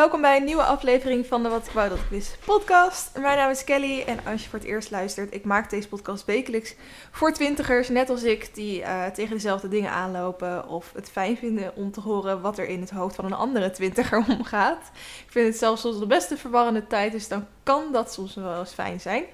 [0.00, 3.18] welkom bij een nieuwe aflevering van de Wat ik wou dat ik wist podcast.
[3.18, 6.24] Mijn naam is Kelly en als je voor het eerst luistert, ik maak deze podcast
[6.24, 6.74] wekelijks
[7.10, 11.76] voor twintigers, net als ik, die uh, tegen dezelfde dingen aanlopen of het fijn vinden
[11.76, 14.90] om te horen wat er in het hoofd van een andere twintiger omgaat.
[15.26, 18.58] Ik vind het zelfs soms de beste verwarrende tijd, dus dan kan dat soms wel
[18.58, 19.24] eens fijn zijn.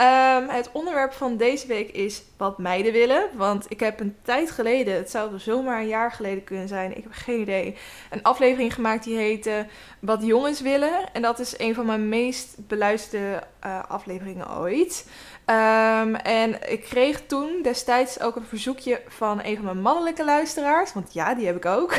[0.00, 3.28] Um, het onderwerp van deze week is wat meiden willen.
[3.34, 7.02] Want ik heb een tijd geleden, het zou zomaar een jaar geleden kunnen zijn, ik
[7.02, 7.76] heb geen idee,
[8.10, 9.66] een aflevering gemaakt die heette
[10.00, 11.12] Wat jongens willen.
[11.12, 15.06] En dat is een van mijn meest beluisterde uh, afleveringen ooit.
[15.50, 20.92] Um, en ik kreeg toen destijds ook een verzoekje van een van mijn mannelijke luisteraars.
[20.92, 21.92] Want ja, die heb ik ook.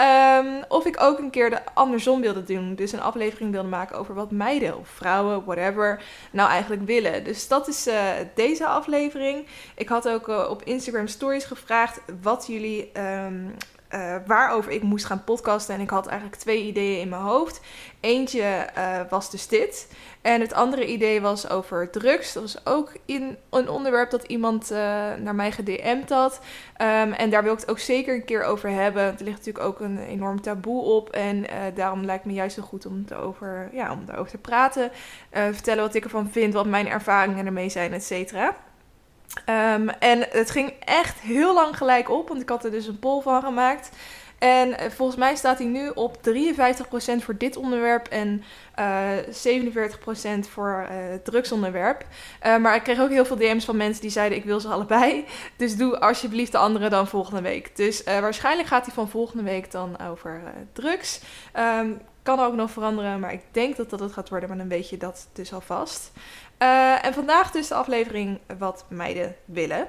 [0.00, 2.74] um, of ik ook een keer de andersom wilde doen.
[2.74, 7.24] Dus een aflevering wilde maken over wat meiden of vrouwen, whatever, nou eigenlijk willen.
[7.24, 7.94] Dus dat is uh,
[8.34, 9.46] deze aflevering.
[9.74, 13.54] Ik had ook uh, op Instagram Stories gevraagd wat jullie um,
[13.94, 15.74] uh, waarover ik moest gaan podcasten.
[15.74, 17.60] En ik had eigenlijk twee ideeën in mijn hoofd.
[18.00, 19.92] Eentje uh, was dus dit.
[20.22, 22.32] En het andere idee was over drugs.
[22.32, 24.78] Dat was ook in een onderwerp dat iemand uh,
[25.18, 26.40] naar mij gedM'd had.
[26.82, 29.02] Um, en daar wil ik het ook zeker een keer over hebben.
[29.02, 31.10] Er ligt natuurlijk ook een enorm taboe op.
[31.10, 34.90] En daarom lijkt me juist zo goed om, het over, ja, om daarover te praten.
[35.30, 38.56] vertellen wat ik ervan vind, wat mijn ervaringen ermee zijn, et cetera.
[39.48, 42.98] Um, en het ging echt heel lang gelijk op, want ik had er dus een
[42.98, 43.90] poll van gemaakt.
[44.38, 46.20] En uh, volgens mij staat hij nu op 53%
[47.18, 48.42] voor dit onderwerp en
[48.78, 49.10] uh,
[50.44, 52.04] 47% voor uh, het drugsonderwerp.
[52.42, 55.24] Maar ik kreeg ook heel veel DM's van mensen die zeiden: Ik wil ze allebei.
[55.56, 57.76] Dus doe alsjeblieft de andere dan volgende week.
[57.76, 61.20] Dus waarschijnlijk gaat hij van volgende week dan over drugs.
[61.80, 64.68] Um, kan ook nog veranderen, maar ik denk dat dat het gaat worden, maar dan
[64.68, 66.12] weet je dat dus alvast.
[66.62, 69.88] Uh, en vandaag dus de aflevering Wat meiden willen.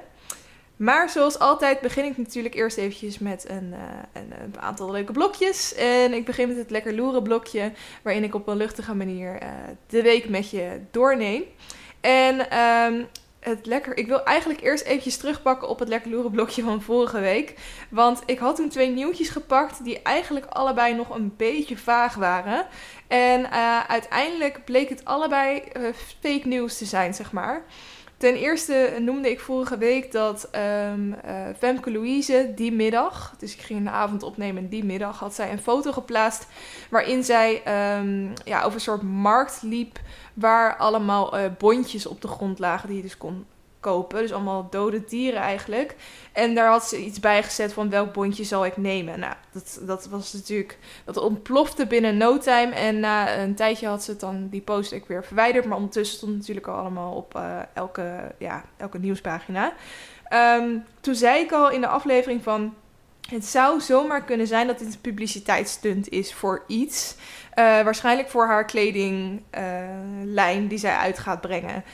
[0.76, 3.78] Maar zoals altijd begin ik natuurlijk eerst eventjes met een, uh,
[4.12, 5.74] een, een, aantal leuke blokjes.
[5.74, 9.48] En ik begin met het lekker loeren blokje, waarin ik op een luchtige manier uh,
[9.86, 11.42] de week met je doorneem.
[12.00, 13.06] En um,
[13.44, 13.96] het lekker.
[13.96, 17.54] Ik wil eigenlijk eerst eventjes terugpakken op het lekker loeren blokje van vorige week.
[17.90, 22.66] Want ik had toen twee nieuwtjes gepakt die eigenlijk allebei nog een beetje vaag waren.
[23.06, 25.88] En uh, uiteindelijk bleek het allebei uh,
[26.20, 27.64] fake nieuws te zijn, zeg maar.
[28.16, 30.48] Ten eerste noemde ik vorige week dat
[30.92, 31.16] um,
[31.58, 35.62] Femke Louise die middag, dus ik ging een avond opnemen die middag, had zij een
[35.62, 36.46] foto geplaatst
[36.90, 37.62] waarin zij
[37.98, 39.98] um, ja, over een soort markt liep
[40.34, 43.46] waar allemaal uh, bondjes op de grond lagen die je dus kon
[43.84, 44.20] kopen.
[44.20, 45.94] Dus allemaal dode dieren eigenlijk.
[46.32, 49.18] En daar had ze iets bij gezet van welk bondje zal ik nemen.
[49.18, 52.74] Nou, dat, dat was natuurlijk, dat ontplofte binnen no time.
[52.74, 55.64] En na een tijdje had ze het dan, die post ik weer verwijderd.
[55.64, 59.72] Maar ondertussen stond het natuurlijk al allemaal op uh, elke, ja, elke nieuwspagina.
[60.58, 62.74] Um, toen zei ik al in de aflevering van...
[63.24, 67.14] Het zou zomaar kunnen zijn dat dit een publiciteitsstunt is voor iets.
[67.14, 71.84] Uh, waarschijnlijk voor haar kledinglijn uh, die zij uit gaat brengen.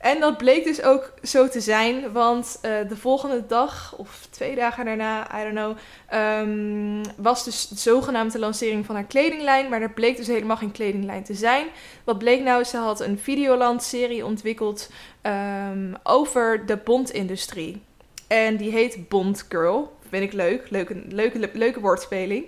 [0.00, 4.54] En dat bleek dus ook zo te zijn, want uh, de volgende dag of twee
[4.54, 5.76] dagen daarna, I don't know,
[6.20, 9.68] um, was dus de zogenaamde lancering van haar kledinglijn.
[9.68, 11.66] Maar er bleek dus helemaal geen kledinglijn te zijn.
[12.04, 12.64] Wat bleek nou?
[12.64, 14.90] Ze had een Videoland-serie ontwikkeld
[15.22, 17.82] um, over de bondindustrie.
[18.26, 19.96] En die heet Bond Girl.
[20.08, 20.70] Vind ik leuk.
[20.70, 22.44] Leuke, leuke, leuke woordspeling.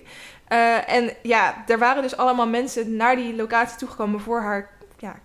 [0.49, 4.71] Uh, en ja, er waren dus allemaal mensen naar die locatie toegekomen voor haar
[5.03, 5.21] ja,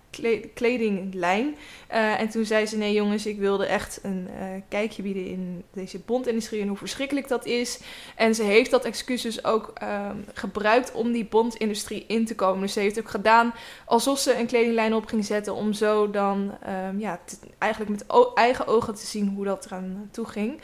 [0.54, 1.56] kledinglijn.
[1.92, 5.64] Uh, en toen zei ze: Nee, jongens, ik wilde echt een uh, kijkje bieden in
[5.72, 7.80] deze bondindustrie en hoe verschrikkelijk dat is.
[8.16, 12.60] En ze heeft dat excuses ook um, gebruikt om die bondindustrie in te komen.
[12.60, 16.54] Dus ze heeft ook gedaan alsof ze een kledinglijn op ging zetten, om zo dan
[16.88, 17.20] um, ja,
[17.58, 20.60] eigenlijk met eigen ogen te zien hoe dat eraan toe ging.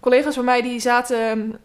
[0.00, 1.58] Collega's van mij die zaten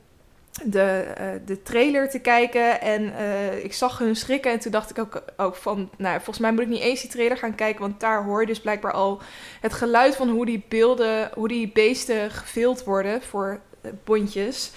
[0.65, 2.81] de, uh, de trailer te kijken.
[2.81, 4.51] En uh, ik zag hun schrikken.
[4.51, 7.09] En toen dacht ik ook, ook van, nou, volgens mij moet ik niet eens die
[7.09, 7.81] trailer gaan kijken.
[7.81, 9.21] Want daar hoor je dus blijkbaar al
[9.61, 13.59] het geluid van hoe die beelden, hoe die beesten gefilmd worden voor
[14.03, 14.71] bondjes.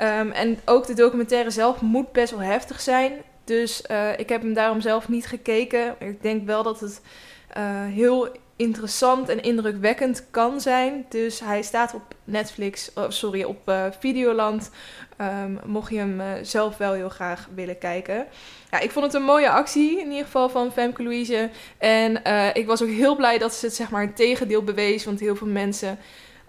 [0.00, 3.12] Um, en ook de documentaire zelf moet best wel heftig zijn.
[3.44, 3.80] Dus
[4.16, 5.94] ik heb hem daarom zelf niet gekeken.
[5.98, 7.00] Ik denk wel dat het
[7.92, 11.06] heel interessant en indrukwekkend kan zijn.
[11.08, 14.70] Dus hij staat op Netflix, oh, sorry, op Videoland.
[15.20, 18.26] Um, mocht je hem uh, zelf wel heel graag willen kijken.
[18.70, 21.50] Ja, ik vond het een mooie actie in ieder geval van Femke Louise.
[21.78, 25.04] En uh, ik was ook heel blij dat ze het zeg maar tegendeel bewees.
[25.04, 25.98] Want heel veel mensen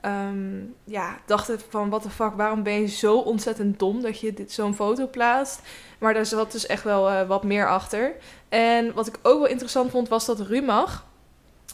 [0.06, 4.34] um, ja, dachten van wat de fuck, waarom ben je zo ontzettend dom dat je
[4.48, 5.62] zo'n foto plaatst.
[6.00, 8.16] Maar daar zat dus echt wel wat meer achter.
[8.50, 11.06] En wat ik ook wel interessant vond was dat Rumach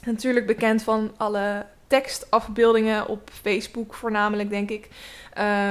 [0.06, 4.88] natuurlijk bekend van alle tekstafbeeldingen op Facebook voornamelijk, denk ik.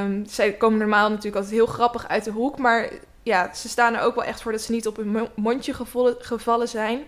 [0.02, 2.90] Um, zij komen normaal natuurlijk altijd heel grappig uit de hoek, maar
[3.22, 5.74] ja, ze staan er ook wel echt voor dat ze niet op hun mondje
[6.18, 7.02] gevallen zijn.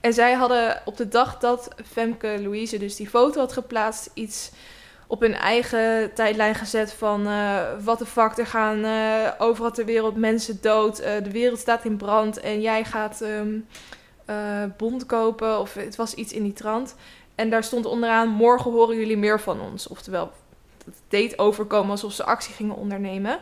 [0.00, 4.50] En zij hadden op de dag dat Femke Louise dus die foto had geplaatst, iets
[5.06, 9.84] op hun eigen tijdlijn gezet van uh, wat de fuck, er gaan uh, overal ter
[9.84, 13.66] wereld mensen dood, uh, de wereld staat in brand en jij gaat um,
[14.76, 16.94] bond kopen of het was iets in die trant.
[17.40, 19.88] En daar stond onderaan, morgen horen jullie meer van ons.
[19.88, 20.32] Oftewel,
[20.84, 23.38] het deed overkomen alsof ze actie gingen ondernemen.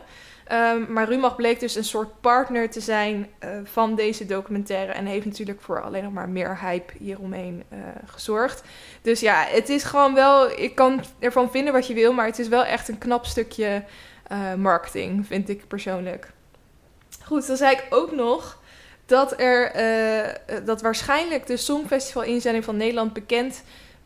[0.51, 4.91] Um, maar Rumach bleek dus een soort partner te zijn uh, van deze documentaire.
[4.91, 8.63] En heeft natuurlijk voor alleen nog maar meer hype hieromheen uh, gezorgd.
[9.01, 10.59] Dus ja, het is gewoon wel.
[10.59, 12.13] Ik kan ervan vinden wat je wil.
[12.13, 13.83] Maar het is wel echt een knap stukje
[14.31, 16.31] uh, marketing, vind ik persoonlijk.
[17.23, 18.59] Goed, dan zei ik ook nog
[19.05, 19.71] dat er.
[20.65, 23.63] dat waarschijnlijk de Songfestival inzending van Nederland bekend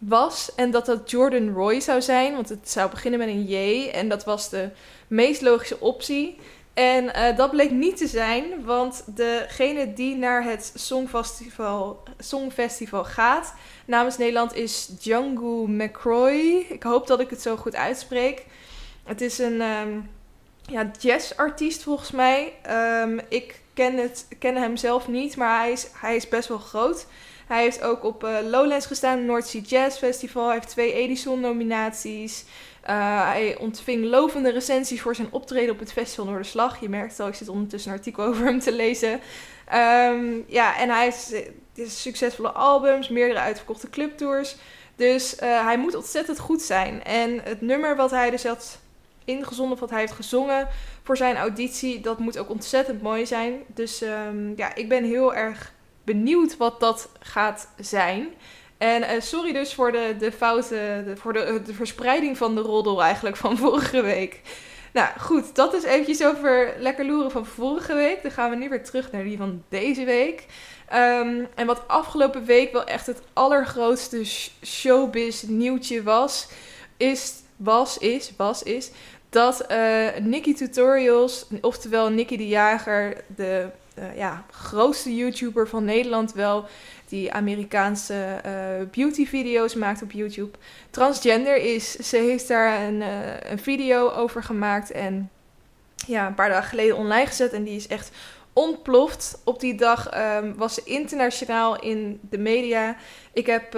[0.08, 0.56] was.
[0.56, 2.34] En dat dat Jordan Roy zou zijn.
[2.34, 3.90] Want het zou beginnen met een J.
[3.90, 4.70] En dat was de
[5.08, 6.38] meest logische optie.
[6.74, 13.54] En uh, dat bleek niet te zijn, want degene die naar het Songfestival, Songfestival gaat
[13.86, 16.66] namens Nederland is Django McCroy.
[16.70, 18.46] Ik hoop dat ik het zo goed uitspreek.
[19.04, 20.10] Het is een um,
[20.62, 22.54] ja, jazzartiest volgens mij.
[23.02, 26.58] Um, ik ken, het, ken hem zelf niet, maar hij is, hij is best wel
[26.58, 27.06] groot.
[27.48, 30.46] Hij heeft ook op uh, Lowlands gestaan, North Sea Jazz Festival.
[30.46, 32.44] Hij heeft twee Edison-nominaties.
[32.90, 36.80] Uh, hij ontving lovende recensies voor zijn optreden op het Festival Noorderslag.
[36.80, 39.12] Je merkt al, ik zit ondertussen een artikel over hem te lezen.
[39.74, 41.34] Um, ja, en hij heeft
[42.02, 44.56] succesvolle albums, meerdere uitverkochte clubtours.
[44.96, 47.04] Dus hij moet ontzettend goed zijn.
[47.04, 48.80] En het nummer wat hij dus had
[49.26, 50.68] ingezonden, of wat hij heeft gezongen
[51.04, 53.54] voor zijn auditie, dat moet ook ontzettend mooi zijn.
[53.68, 55.74] Dus um, ja, ik ben heel erg
[56.04, 58.28] benieuwd wat dat gaat zijn.
[58.78, 63.04] En uh, sorry dus voor de, de fouten, voor de, de verspreiding van de roddel
[63.04, 64.42] eigenlijk van vorige week.
[64.94, 68.22] Nou goed, dat is eventjes over lekker loeren van vorige week.
[68.22, 70.46] Dan gaan we nu weer terug naar die van deze week.
[70.94, 74.26] Um, en wat afgelopen week wel echt het allergrootste
[74.66, 76.48] showbiz nieuwtje was,
[76.98, 78.92] is, was, is, was, is
[79.30, 86.34] dat uh, Nikki Tutorials, oftewel Nikki de Jager, de uh, ja, grootste YouTuber van Nederland
[86.34, 86.66] wel,
[87.08, 90.58] die Amerikaanse uh, beauty video's maakt op YouTube,
[90.90, 91.92] transgender is.
[91.92, 95.30] Ze heeft daar een, uh, een video over gemaakt en
[96.08, 98.12] ja, een paar dagen geleden online gezet en die is echt
[98.54, 99.42] ontploft.
[99.44, 102.96] Op die dag um, was ze internationaal in de media.
[103.34, 103.74] Ik heb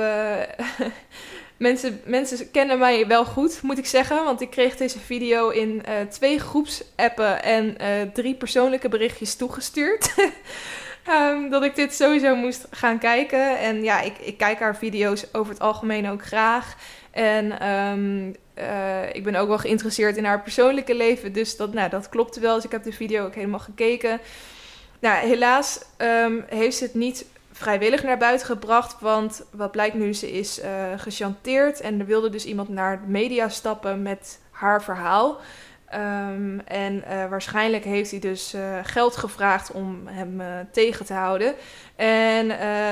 [1.57, 4.23] Mensen, mensen kennen mij wel goed, moet ik zeggen.
[4.23, 10.13] Want ik kreeg deze video in uh, twee groepsappen en uh, drie persoonlijke berichtjes toegestuurd.
[11.09, 13.59] um, dat ik dit sowieso moest gaan kijken.
[13.59, 16.75] En ja, ik, ik kijk haar video's over het algemeen ook graag.
[17.11, 21.33] En um, uh, ik ben ook wel geïnteresseerd in haar persoonlijke leven.
[21.33, 22.55] Dus dat, nou, dat klopte wel.
[22.55, 24.19] Dus ik heb de video ook helemaal gekeken.
[24.99, 27.25] Nou, helaas um, heeft ze het niet
[27.57, 28.95] vrijwillig naar buiten gebracht.
[28.99, 30.65] Want wat blijkt nu, ze is uh,
[30.97, 31.81] gechanteerd.
[31.81, 35.39] En er wilde dus iemand naar de media stappen met haar verhaal.
[35.93, 41.55] Um, en uh, waarschijnlijk heeft hij dus uh, geld gevraagd om hem tegen te houden.
[41.95, 42.47] En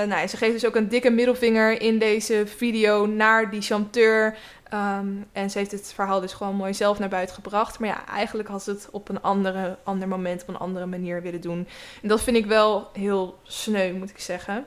[0.08, 4.38] nou, ze geeft dus ook een dikke middelvinger in deze video naar die chanteur.
[4.74, 7.80] Um, en ze heeft het verhaal dus gewoon mooi zelf naar buiten gebracht.
[7.80, 11.22] Maar ja, eigenlijk had ze het op een andere, ander moment, op een andere manier
[11.22, 11.68] willen doen.
[12.01, 14.65] En dat vind ik wel heel sneu, moet ik zeggen.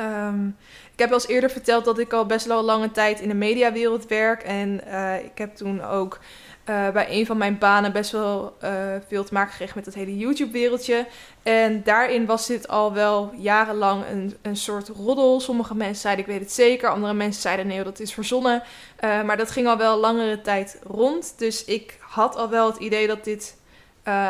[0.00, 0.56] Um,
[0.92, 3.34] ik heb al eens eerder verteld dat ik al best wel lange tijd in de
[3.34, 4.42] mediawereld werk.
[4.42, 6.18] En uh, ik heb toen ook
[6.64, 8.70] bij een van mijn banen best wel uh,
[9.08, 11.06] veel te maken gekregen met het hele YouTube-wereldje.
[11.42, 15.40] En daarin was dit al wel jarenlang een, een soort roddel.
[15.40, 18.62] Sommige mensen zeiden ik weet het zeker, andere mensen zeiden nee, dat is verzonnen.
[19.04, 21.34] Uh, maar dat ging al wel langere tijd rond.
[21.36, 23.56] Dus ik had al wel het idee dat dit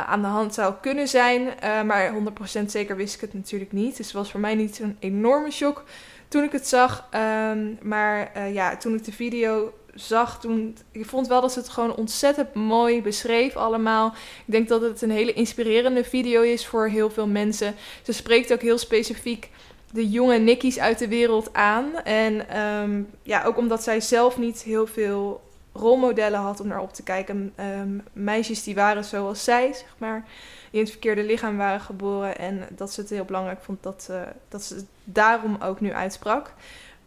[0.06, 1.48] aan de hand zou kunnen zijn.
[1.86, 2.12] maar
[2.60, 3.96] 100% zeker wist ik het natuurlijk niet.
[3.96, 5.84] Dus het was voor mij niet zo'n enorme shock
[6.28, 7.08] toen ik het zag.
[7.50, 10.76] Um, maar ja, toen ik de video zag toen.
[10.90, 14.06] Ik vond wel dat ze het gewoon ontzettend mooi beschreef allemaal.
[14.46, 17.74] Ik denk dat het een hele inspirerende video is voor heel veel mensen.
[18.02, 19.50] Ze spreekt ook heel specifiek
[19.94, 22.02] de jonge Nickies uit de wereld aan.
[22.04, 26.92] En um, ja, ook omdat zij zelf niet heel veel rolmodellen had om naar op
[26.92, 27.52] te kijken.
[27.80, 30.24] Um, meisjes die waren zoals zij, zeg maar.
[30.70, 32.38] In het verkeerde lichaam waren geboren.
[32.38, 34.10] En dat ze het heel belangrijk vond dat,
[34.48, 36.52] dat ze het daarom ook nu uitsprak.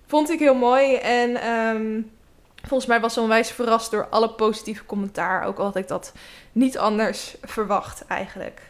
[0.05, 0.95] Vond ik heel mooi.
[0.95, 2.11] En um,
[2.63, 5.43] Volgens mij was ze onwijs verrast door alle positieve commentaar.
[5.43, 6.13] Ook al had ik dat
[6.51, 8.61] niet anders verwacht eigenlijk.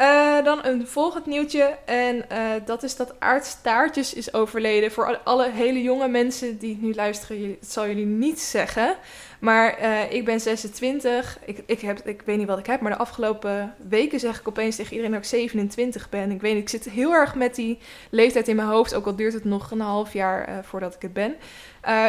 [0.00, 1.76] Uh, dan een volgend nieuwtje.
[1.84, 4.92] En uh, dat is dat Aard Staartjes is overleden.
[4.92, 8.96] Voor alle hele jonge mensen die nu luisteren, het zal jullie niet zeggen.
[9.40, 11.38] Maar eh, ik ben 26.
[11.44, 14.48] Ik, ik, heb, ik weet niet wat ik heb, maar de afgelopen weken zeg ik
[14.48, 16.30] opeens tegen iedereen dat ik 27 ben.
[16.30, 17.78] Ik weet ik zit heel erg met die
[18.10, 18.94] leeftijd in mijn hoofd.
[18.94, 21.34] Ook al duurt het nog een half jaar voordat ik het ben.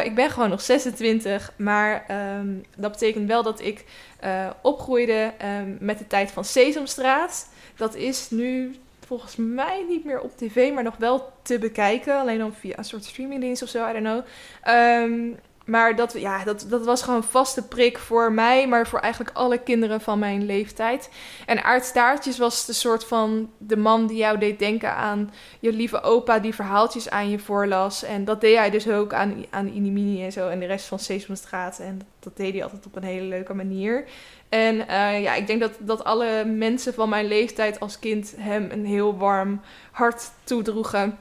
[0.04, 2.04] Ik ben gewoon nog 26, maar
[2.38, 3.84] um, dat betekent wel dat ik
[4.62, 7.50] opgroeide um, met de tijd van Sesamstraat.
[7.82, 8.74] Dat is nu
[9.06, 12.18] volgens mij niet meer op tv, maar nog wel te bekijken.
[12.18, 14.24] Alleen dan via een soort streamingdienst of zo, I don't know.
[14.76, 18.98] Um, maar dat, ja, dat, dat was gewoon een vaste prik voor mij, maar voor
[18.98, 21.10] eigenlijk alle kinderen van mijn leeftijd.
[21.46, 26.02] En Aardstaartjes was de soort van de man die jou deed denken aan je lieve
[26.02, 28.02] opa die verhaaltjes aan je voorlas.
[28.02, 30.98] En dat deed hij dus ook aan, aan Inimini en zo en de rest van
[30.98, 31.78] Sesamstraat.
[31.78, 34.04] En dat deed hij altijd op een hele leuke manier.
[34.52, 38.68] En uh, ja, ik denk dat, dat alle mensen van mijn leeftijd als kind hem
[38.70, 41.18] een heel warm hart toedroegen.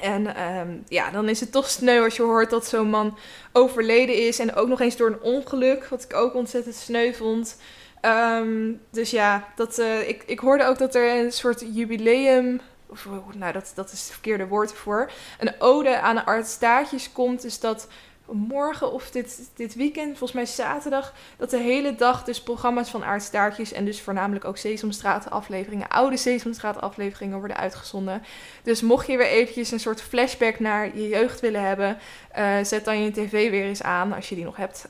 [0.00, 3.18] En um, ja, dan is het toch sneu als je hoort dat zo'n man
[3.52, 4.38] overleden is.
[4.38, 7.56] En ook nog eens door een ongeluk, wat ik ook ontzettend sneu vond.
[8.02, 12.60] Um, dus ja, dat, uh, ik, ik hoorde ook dat er een soort jubileum.
[12.86, 15.10] Of, nou, dat, dat is het verkeerde woord voor.
[15.38, 17.42] Een ode aan de artstaatjes komt.
[17.42, 17.88] Dus dat
[18.32, 23.04] morgen of dit, dit weekend, volgens mij zaterdag, dat de hele dag dus programma's van
[23.04, 28.22] Aardstaartjes en dus voornamelijk ook Sesamstraat afleveringen, oude Sesamstraat afleveringen worden uitgezonden.
[28.62, 31.98] Dus mocht je weer eventjes een soort flashback naar je jeugd willen hebben,
[32.38, 34.86] uh, zet dan je tv weer eens aan, als je die nog hebt.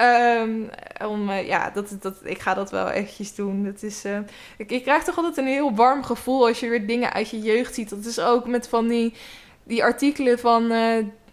[0.00, 0.70] um,
[1.12, 3.64] om, uh, ja, dat, dat, ik ga dat wel eventjes doen.
[3.64, 4.18] Dat is, uh,
[4.56, 7.40] ik, ik krijg toch altijd een heel warm gevoel als je weer dingen uit je
[7.40, 7.90] jeugd ziet.
[7.90, 9.14] Dat is ook met van die,
[9.64, 10.72] die artikelen van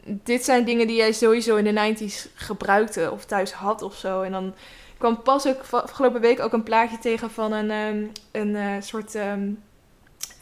[0.05, 4.21] dit zijn dingen die jij sowieso in de 90s gebruikte of thuis had of zo.
[4.21, 4.53] En dan
[4.97, 9.15] kwam pas ook afgelopen week ook een plaatje tegen van een, um, een uh, soort,
[9.15, 9.63] um,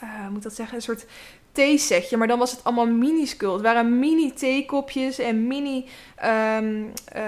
[0.03, 1.05] uh, moet dat zeggen, een soort
[1.59, 2.17] theesetje.
[2.17, 3.53] Maar dan was het allemaal minuscule.
[3.53, 5.85] Het waren mini theekopjes en mini,
[6.57, 7.23] um, uh,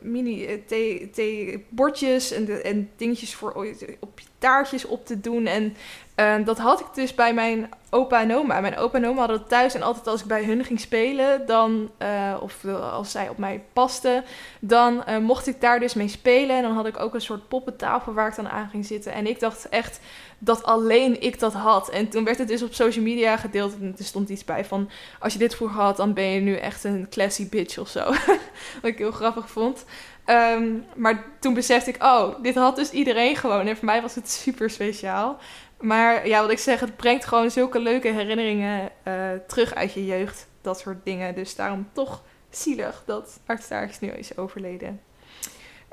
[0.00, 3.52] mini thee, theebordjes en, en dingetjes voor
[4.00, 5.46] op je taartjes op te doen.
[5.46, 5.76] En
[6.16, 8.60] uh, dat had ik dus bij mijn opa en oma.
[8.60, 11.46] Mijn opa en oma hadden het thuis en altijd als ik bij hun ging spelen,
[11.46, 14.24] dan, uh, of als zij op mij pasten,
[14.60, 16.56] dan mocht ik daar dus mee spelen.
[16.56, 19.12] En dan had ik ook een soort poppentafel waar ik dan aan ging zitten.
[19.12, 20.00] En ik dacht echt
[20.44, 21.88] dat alleen ik dat had.
[21.90, 24.90] En toen werd het dus op social media gedeeld en er stond iets bij van,
[25.20, 28.04] als je dit vroeger had, dan ben je nu echt een classy bitch of zo.
[28.82, 29.84] Wat ik heel grappig vond.
[30.26, 33.66] Um, maar toen besefte ik, oh, dit had dus iedereen gewoon.
[33.66, 35.38] En voor mij was het super speciaal.
[35.80, 39.14] Maar ja, wat ik zeg, het brengt gewoon zulke leuke herinneringen uh,
[39.46, 40.46] terug uit je jeugd.
[40.60, 41.34] Dat soort dingen.
[41.34, 45.00] Dus daarom toch zielig dat Art Staartjes nu is overleden.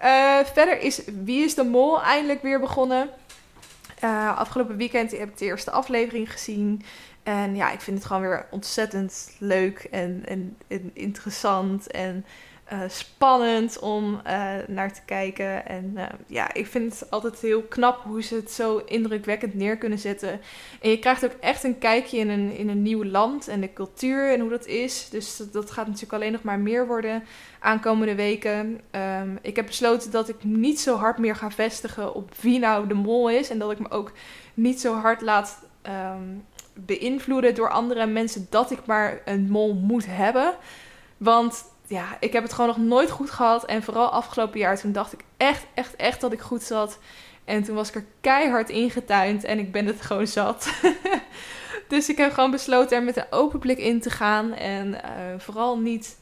[0.04, 3.10] Uh, verder is Wie is de Mol eindelijk weer begonnen.
[4.04, 6.82] Uh, afgelopen weekend heb ik de eerste aflevering gezien.
[7.24, 11.92] En ja, ik vind het gewoon weer ontzettend leuk en, en, en interessant.
[11.92, 12.26] En
[12.72, 15.66] uh, spannend om uh, naar te kijken.
[15.66, 19.78] En uh, ja, ik vind het altijd heel knap hoe ze het zo indrukwekkend neer
[19.78, 20.40] kunnen zetten.
[20.82, 23.74] En je krijgt ook echt een kijkje in een, in een nieuw land en de
[23.74, 25.10] cultuur en hoe dat is.
[25.10, 27.24] Dus dat, gaat natuurlijk alleen nog maar meer worden
[27.60, 28.82] aankomende weken.
[28.92, 32.88] Um, ik heb besloten dat ik niet zo hard meer ga vestigen op wie nou
[32.88, 33.50] de mol is.
[33.50, 34.12] En dat ik me ook
[34.54, 40.06] niet zo hard laat um, beïnvloeden door andere mensen dat ik maar een mol moet
[40.06, 40.54] hebben.
[41.18, 43.66] Want ja, ik heb het gewoon nog nooit goed gehad.
[43.66, 47.00] En vooral afgelopen jaar, toen dacht ik echt, echt, echt dat ik goed zat.
[47.46, 50.74] En toen was ik er keihard ingetuind en ik ben het gewoon zat.
[51.88, 54.54] dus ik heb gewoon besloten er met een open blik in te gaan.
[54.54, 55.00] En uh,
[55.38, 56.20] vooral niet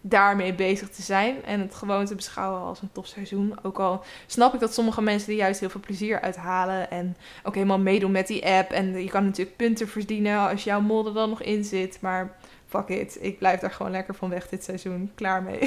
[0.00, 1.44] daarmee bezig te zijn.
[1.44, 3.54] En het gewoon te beschouwen als een tof seizoen.
[3.62, 6.90] Ook al snap ik dat sommige mensen er juist heel veel plezier uithalen.
[6.90, 8.70] En ook helemaal meedoen met die app.
[8.70, 11.98] En je kan natuurlijk punten verdienen als jouw modder dan nog in zit.
[12.00, 12.36] Maar
[12.70, 15.10] fuck it, ik blijf daar gewoon lekker van weg dit seizoen.
[15.14, 15.60] Klaar mee.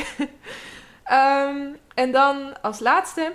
[1.11, 3.33] um, en dan als laatste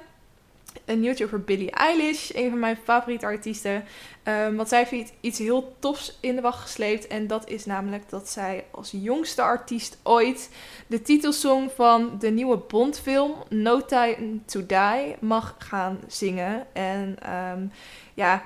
[0.85, 3.85] een nieuwtje over Billie Eilish, een van mijn favoriete artiesten.
[4.25, 7.07] Um, want zij heeft iets heel tofs in de wacht gesleept.
[7.07, 10.51] En dat is namelijk dat zij als jongste artiest ooit
[10.87, 16.67] de titelsong van de nieuwe Bondfilm No Time to Die mag gaan zingen.
[16.75, 17.73] En um,
[18.15, 18.43] ja,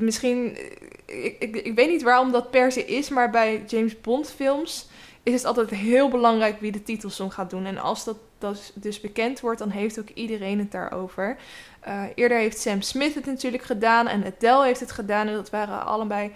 [0.00, 0.56] misschien,
[1.06, 4.88] ik, ik, ik weet niet waarom dat per se is, maar bij James Bond films
[5.22, 7.66] is het altijd heel belangrijk wie de titelsong gaat doen.
[7.66, 11.36] En als dat, dat dus bekend wordt, dan heeft ook iedereen het daarover.
[11.88, 15.28] Uh, eerder heeft Sam Smith het natuurlijk gedaan en Adele heeft het gedaan.
[15.28, 16.32] En dat waren allebei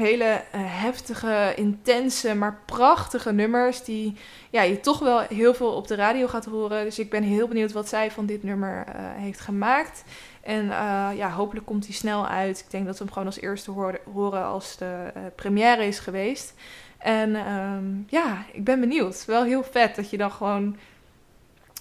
[0.00, 3.84] hele uh, heftige, intense, maar prachtige nummers.
[3.84, 4.16] Die
[4.50, 6.84] ja, je toch wel heel veel op de radio gaat horen.
[6.84, 10.04] Dus ik ben heel benieuwd wat zij van dit nummer uh, heeft gemaakt.
[10.40, 12.58] En uh, ja, hopelijk komt hij snel uit.
[12.58, 13.70] Ik denk dat we hem gewoon als eerste
[14.12, 16.54] horen, als de première is geweest.
[16.98, 19.24] En um, ja, ik ben benieuwd.
[19.24, 20.76] Wel heel vet dat je dan gewoon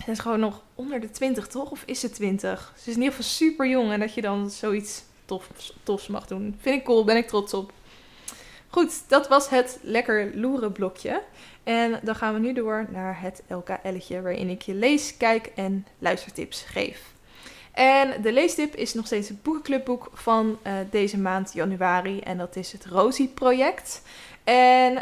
[0.05, 1.71] Ze is gewoon nog onder de 20, toch?
[1.71, 2.73] Of is ze 20?
[2.75, 5.49] Ze is in ieder geval super jong en dat je dan zoiets tof,
[5.83, 6.55] tofs mag doen.
[6.61, 7.71] Vind ik cool, ben ik trots op.
[8.71, 11.21] Goed, dat was het lekker loeren blokje.
[11.63, 15.85] En dan gaan we nu door naar het LKL'tje waarin ik je lees, kijk en
[15.99, 17.01] luistertips geef.
[17.71, 22.19] En de leestip is nog steeds het boekenclubboek van uh, deze maand januari.
[22.19, 24.01] En dat is het Rosie Project.
[24.43, 25.01] En uh,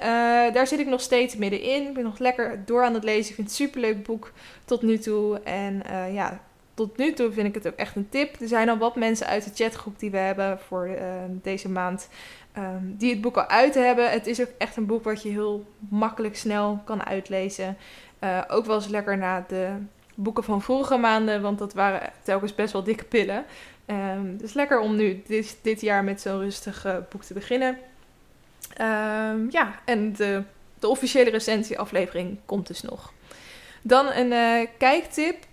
[0.53, 1.87] daar zit ik nog steeds middenin.
[1.87, 3.29] Ik ben nog lekker door aan het lezen.
[3.29, 4.31] Ik vind het een superleuk boek
[4.65, 5.39] tot nu toe.
[5.39, 6.41] En uh, ja,
[6.73, 8.41] tot nu toe vind ik het ook echt een tip.
[8.41, 10.89] Er zijn al wat mensen uit de chatgroep die we hebben voor
[11.41, 12.07] deze maand.
[12.57, 14.11] Um, die het boek al uit hebben.
[14.11, 17.77] Het is ook echt een boek wat je heel makkelijk snel kan uitlezen.
[18.47, 19.69] ook wel eens lekker na de
[20.15, 23.45] boeken van vorige maanden, want dat waren telkens best wel dikke pillen.
[23.85, 27.77] Um, dus lekker om nu dit, dit jaar met zo'n rustig uh, boek te beginnen.
[28.81, 30.43] Um, ja, en de,
[30.79, 33.13] de officiële recensieaflevering komt dus nog.
[33.81, 35.45] Dan een uh, kijktip.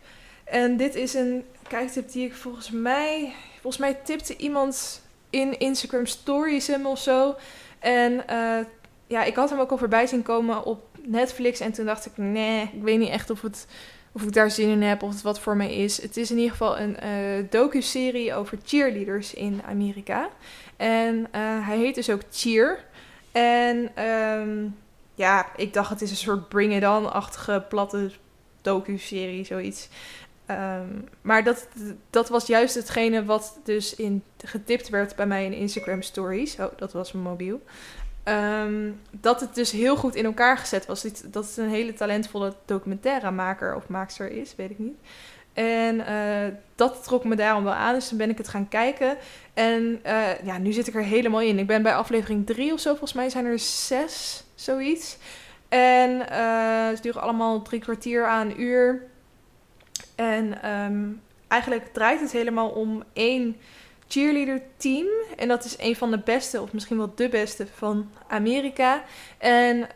[0.44, 3.32] En dit is een kijktip die ik volgens mij...
[3.60, 5.02] Volgens mij tipte iemand
[5.34, 7.34] in Instagram Stories hem of zo.
[7.78, 8.58] En uh,
[9.06, 11.60] ja, ik had hem ook al voorbij zien komen op Netflix.
[11.60, 13.66] En toen dacht ik, nee, ik weet niet echt of het
[14.12, 16.02] of ik daar zin in heb of het wat voor mij is.
[16.02, 20.28] Het is in ieder geval een uh, docu-serie over cheerleaders in Amerika.
[20.76, 22.84] En uh, hij heet dus ook Cheer.
[23.32, 24.76] En um,
[25.14, 28.10] ja, ik dacht het is een soort Bring It On-achtige platte
[28.62, 29.88] docu-serie, zoiets.
[30.50, 31.68] Um, maar dat,
[32.10, 36.58] dat was juist hetgene wat dus in, getipt werd bij mij in Instagram stories.
[36.58, 37.62] Oh, dat was mijn mobiel.
[38.24, 41.02] Um, dat het dus heel goed in elkaar gezet was.
[41.24, 44.98] Dat het een hele talentvolle documentairemaker of maakster is, weet ik niet.
[45.52, 49.16] En uh, dat trok me daarom wel aan, dus toen ben ik het gaan kijken.
[49.54, 51.58] En uh, ja, nu zit ik er helemaal in.
[51.58, 55.16] Ik ben bij aflevering drie of zo, volgens mij zijn er zes, zoiets.
[55.68, 56.26] En uh,
[56.94, 59.12] ze duren allemaal drie kwartier aan een uur.
[60.14, 63.56] En um, eigenlijk draait het helemaal om één
[64.08, 65.06] cheerleader team.
[65.36, 69.04] En dat is een van de beste, of misschien wel de beste van Amerika.
[69.38, 69.88] En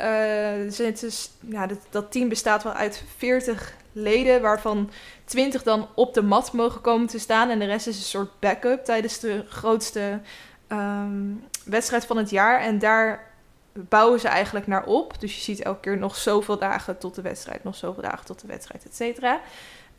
[1.49, 4.91] ja, dat, dat, team bestaat wel uit 40 leden, waarvan
[5.25, 7.51] 20 dan op de mat mogen komen te staan.
[7.51, 10.21] En de rest is een soort backup tijdens de grootste
[10.69, 12.61] um, wedstrijd van het jaar.
[12.61, 13.33] En daar
[13.73, 15.21] bouwen ze eigenlijk naar op.
[15.21, 18.41] Dus je ziet elke keer nog zoveel dagen tot de wedstrijd, nog zoveel dagen tot
[18.41, 19.41] de wedstrijd, et cetera.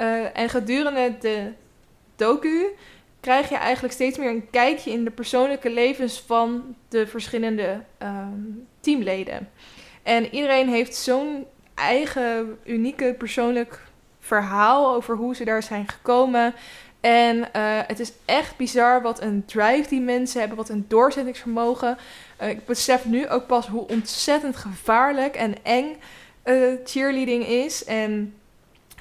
[0.02, 1.52] Uh, en gedurende de
[2.16, 2.66] docu
[3.20, 8.68] krijg je eigenlijk steeds meer een kijkje in de persoonlijke levens van de verschillende um,
[8.80, 9.50] teamleden.
[10.04, 13.82] En iedereen heeft zo'n eigen, unieke, persoonlijk
[14.20, 16.54] verhaal over hoe ze daar zijn gekomen.
[17.02, 17.44] En uh,
[17.88, 21.98] het is echt bizar wat een drive die mensen hebben, wat een doorzettingsvermogen.
[22.42, 25.96] Uh, ik besef nu ook pas hoe ontzettend gevaarlijk en eng
[26.84, 27.84] cheerleading is.
[27.84, 28.34] En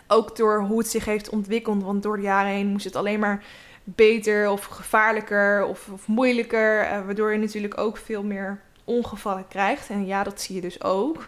[0.09, 3.21] ook door hoe het zich heeft ontwikkeld, want door de jaren heen moest het alleen
[3.21, 3.44] maar
[3.85, 6.85] beter of gevaarlijker of, of moeilijker.
[6.85, 9.90] Uh, waardoor je natuurlijk ook veel meer ongevallen krijgt.
[9.90, 11.27] En ja, dat zie je dus ook.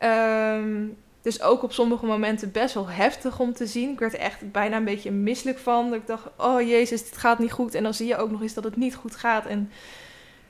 [0.00, 3.92] Um, dus ook op sommige momenten best wel heftig om te zien.
[3.92, 5.90] Ik werd er echt bijna een beetje misselijk van.
[5.90, 7.74] Dat ik dacht, oh jezus, dit gaat niet goed.
[7.74, 9.46] En dan zie je ook nog eens dat het niet goed gaat.
[9.46, 9.70] En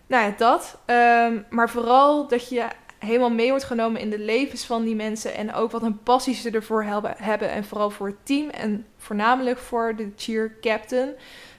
[0.06, 0.78] nou ja, dat.
[0.86, 2.66] Um, maar vooral dat je
[3.06, 5.34] helemaal mee wordt genomen in de levens van die mensen.
[5.34, 6.84] En ook wat een passie ze ervoor
[7.16, 7.50] hebben.
[7.50, 8.48] En vooral voor het team.
[8.50, 11.08] En voornamelijk voor de cheer captain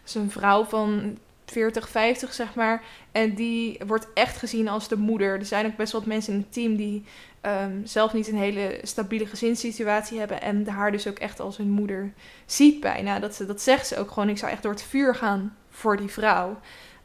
[0.06, 2.84] is een vrouw van 40, 50 zeg maar.
[3.12, 5.40] En die wordt echt gezien als de moeder.
[5.40, 7.04] Er zijn ook best wel wat mensen in het team die
[7.42, 10.42] um, zelf niet een hele stabiele gezinssituatie hebben.
[10.42, 12.14] En haar dus ook echt als hun moeder
[12.46, 13.20] ziet bijna.
[13.20, 14.30] Dat, ze, dat zegt ze ook gewoon.
[14.30, 16.60] Ik zou echt door het vuur gaan voor die vrouw.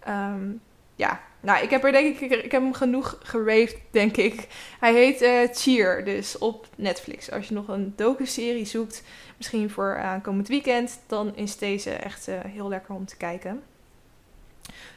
[0.08, 0.60] Um,
[0.96, 4.46] ja, nou, ik heb er denk ik, ik heb hem genoeg geraved, denk ik.
[4.80, 7.30] Hij heet uh, Cheer, dus op Netflix.
[7.30, 9.02] Als je nog een docu-serie zoekt,
[9.36, 13.62] misschien voor aankomend weekend, dan is deze echt uh, heel lekker om te kijken.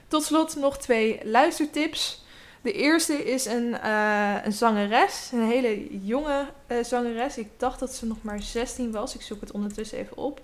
[0.08, 2.24] Tot slot nog twee luistertips.
[2.62, 3.88] De eerste is een,
[4.46, 6.46] een zangeres, een hele jonge
[6.82, 7.38] zangeres.
[7.38, 9.16] Ik dacht dat ze nog maar 16 was.
[9.16, 10.42] Ik zoek het ondertussen even op.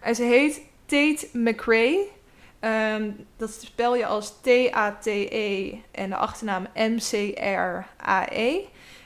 [0.00, 2.08] En ze heet Tate McRae.
[2.64, 8.60] Um, dat spel je als T-A-T-E en de achternaam M-C-R-A-E.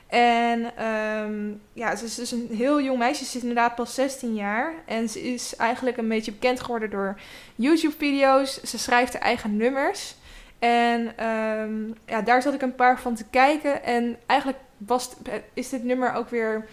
[0.06, 3.24] En um, ja, ze is dus een heel jong meisje.
[3.24, 4.74] Ze is inderdaad pas 16 jaar.
[4.86, 7.20] En ze is eigenlijk een beetje bekend geworden door
[7.54, 8.62] YouTube-video's.
[8.62, 10.14] Ze schrijft haar eigen nummers.
[10.58, 13.84] En um, ja, daar zat ik een paar van te kijken.
[13.84, 15.10] En eigenlijk was,
[15.54, 16.68] is dit nummer ook weer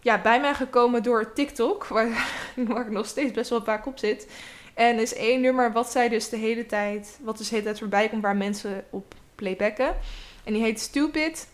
[0.00, 1.86] ja, bij mij gekomen door TikTok.
[1.86, 2.08] Waar,
[2.68, 4.26] waar ik nog steeds best wel vaak op zit.
[4.80, 7.66] En er is één nummer wat zij dus de hele tijd, wat dus de hele
[7.66, 9.96] tijd voorbij komt waar mensen op playbacken.
[10.44, 11.48] En die heet Stupid.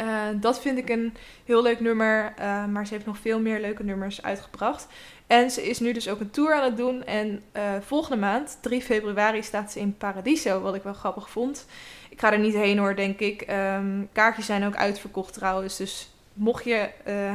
[0.00, 3.60] Uh, dat vind ik een heel leuk nummer, uh, maar ze heeft nog veel meer
[3.60, 4.86] leuke nummers uitgebracht.
[5.26, 7.04] En ze is nu dus ook een tour aan het doen.
[7.04, 11.66] En uh, volgende maand, 3 februari, staat ze in Paradiso, wat ik wel grappig vond.
[12.10, 13.46] Ik ga er niet heen hoor, denk ik.
[13.50, 15.76] Um, kaartjes zijn ook uitverkocht trouwens.
[15.76, 16.88] Dus mocht je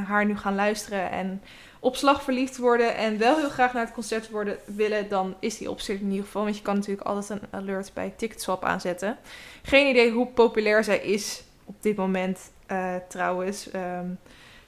[0.05, 1.41] haar nu gaan luisteren en
[1.79, 5.57] op slag verliefd worden en wel heel graag naar het concert worden, willen, dan is
[5.57, 6.43] die optie in ieder geval.
[6.43, 9.17] Want je kan natuurlijk altijd een alert bij Ticketswap aanzetten.
[9.63, 13.73] Geen idee hoe populair zij is op dit moment uh, trouwens.
[13.73, 14.19] Um,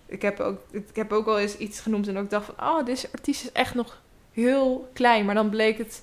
[0.05, 2.67] ik, heb ook, ik heb ook al eens iets genoemd en ook dacht van...
[2.67, 5.25] oh, deze artiest is echt nog heel klein.
[5.25, 6.01] Maar dan bleek het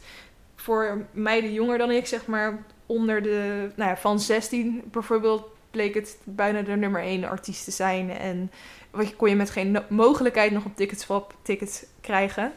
[0.56, 2.64] voor meiden jonger dan ik, zeg maar...
[2.86, 3.70] onder de...
[3.74, 8.10] Nou ja, van 16 bijvoorbeeld bleek het bijna de nummer 1 artiest te zijn.
[8.10, 8.50] En
[8.98, 12.52] wat kon je met geen mogelijkheid nog op Ticketswap tickets krijgen.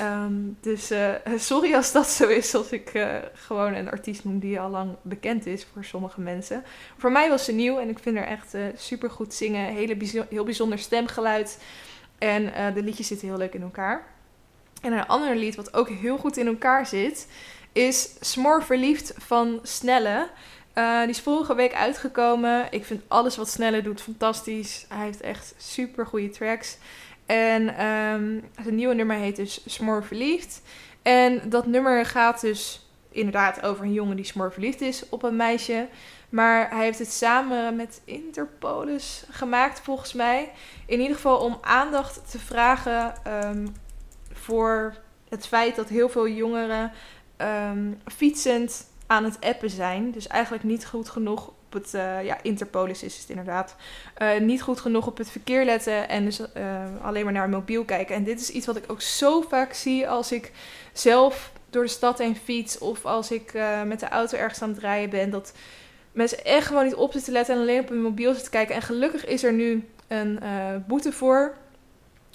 [0.00, 4.38] Um, dus uh, sorry als dat zo is, als ik uh, gewoon een artiest noem
[4.38, 6.64] die al lang bekend is voor sommige mensen.
[6.96, 9.74] Voor mij was ze nieuw en ik vind haar echt uh, super goed zingen.
[9.74, 11.62] Hele heel bijzonder stemgeluid.
[12.18, 14.06] En de liedjes zitten heel leuk in elkaar.
[14.82, 17.28] En een ander lied wat ook heel goed in elkaar zit,
[17.72, 20.28] is Smoor Verliefd van Snelle.
[20.74, 22.66] Die is vorige week uitgekomen.
[22.70, 24.86] Ik vind alles wat Snelle doet fantastisch.
[24.88, 26.76] Hij heeft echt super goede tracks.
[27.26, 30.62] En um, het nieuwe nummer heet dus Smoor Verliefd.
[31.02, 35.36] En dat nummer gaat dus inderdaad over een jongen die smoor verliefd is op een
[35.36, 35.88] meisje.
[36.28, 40.50] Maar hij heeft het samen met Interpolis gemaakt, volgens mij.
[40.86, 43.76] In ieder geval om aandacht te vragen um,
[44.32, 44.94] voor
[45.28, 46.92] het feit dat heel veel jongeren
[47.38, 50.10] um, fietsend aan het appen zijn.
[50.10, 53.76] Dus eigenlijk niet goed genoeg het, uh, ja, Interpolis is het inderdaad,
[54.22, 56.46] uh, niet goed genoeg op het verkeer letten en dus uh,
[57.02, 58.14] alleen maar naar mobiel kijken.
[58.14, 60.52] En dit is iets wat ik ook zo vaak zie als ik
[60.92, 63.52] zelf door de stad heen fiets of als ik
[63.86, 65.52] met de auto ergens aan het rijden ben, dat
[66.12, 68.74] mensen echt gewoon niet op zitten letten en alleen op hun mobiel zitten kijken.
[68.74, 70.40] En gelukkig is er nu een
[70.86, 71.54] boete voor.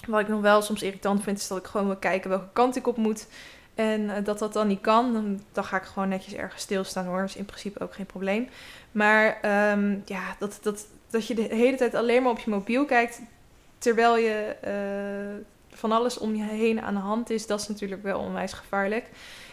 [0.07, 2.75] Wat ik nog wel soms irritant vind, is dat ik gewoon wil kijken welke kant
[2.75, 3.27] ik op moet.
[3.75, 7.19] En dat dat dan niet kan, dan, dan ga ik gewoon netjes ergens stilstaan hoor.
[7.19, 8.49] Dat is in principe ook geen probleem.
[8.91, 9.39] Maar
[9.71, 13.21] um, ja, dat, dat, dat je de hele tijd alleen maar op je mobiel kijkt.
[13.77, 15.45] Terwijl je uh,
[15.77, 17.47] van alles om je heen aan de hand is.
[17.47, 19.05] Dat is natuurlijk wel onwijs gevaarlijk.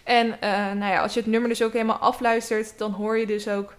[0.04, 2.78] En uh, nou ja, als je het nummer dus ook helemaal afluistert.
[2.78, 3.74] Dan hoor je dus ook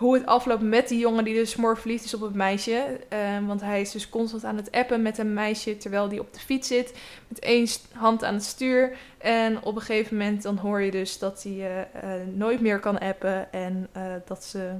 [0.00, 3.00] hoe het afloopt met die jongen die dus mooi verliefd is op het meisje.
[3.12, 6.32] Uh, want hij is dus constant aan het appen met een meisje terwijl die op
[6.32, 6.98] de fiets zit.
[7.28, 8.96] Met één hand aan het stuur.
[9.18, 12.98] En op een gegeven moment dan hoor je dus dat hij uh, nooit meer kan
[12.98, 13.52] appen.
[13.52, 13.88] En
[14.26, 14.70] dat ze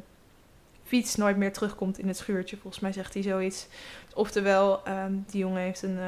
[0.85, 2.56] fiets nooit meer terugkomt in het schuurtje.
[2.56, 3.66] Volgens mij zegt hij zoiets.
[4.14, 5.98] Oftewel, um, die jongen heeft een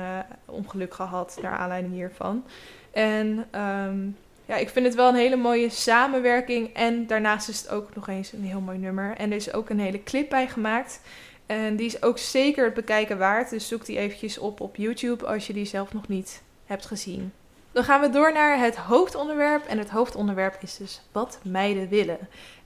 [0.44, 2.44] ongeluk gehad naar aanleiding hiervan.
[2.90, 4.16] En um,
[4.52, 6.74] ja, ik vind het wel een hele mooie samenwerking.
[6.74, 9.16] En daarnaast is het ook nog eens een heel mooi nummer.
[9.16, 11.00] En er is ook een hele clip bij gemaakt.
[11.46, 13.50] En die is ook zeker het bekijken waard.
[13.50, 17.32] Dus zoek die eventjes op op YouTube als je die zelf nog niet hebt gezien.
[17.72, 19.66] Dan gaan we door naar het hoofdonderwerp.
[19.66, 22.18] En het hoofdonderwerp is dus wat meiden willen.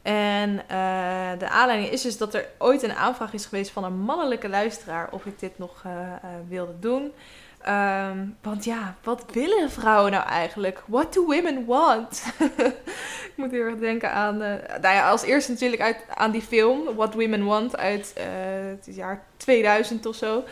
[0.02, 3.98] En uh, de aanleiding is dus dat er ooit een aanvraag is geweest van een
[3.98, 7.12] mannelijke luisteraar of ik dit nog uh, uh, wilde doen.
[7.68, 10.82] Um, want ja, wat willen vrouwen nou eigenlijk?
[10.86, 12.24] What do women want?
[13.30, 16.94] ik moet heel erg denken aan, nou ja, als eerste natuurlijk uit, aan die film
[16.94, 18.14] What Women Want uit
[18.84, 20.44] het jaar 2000 of zo.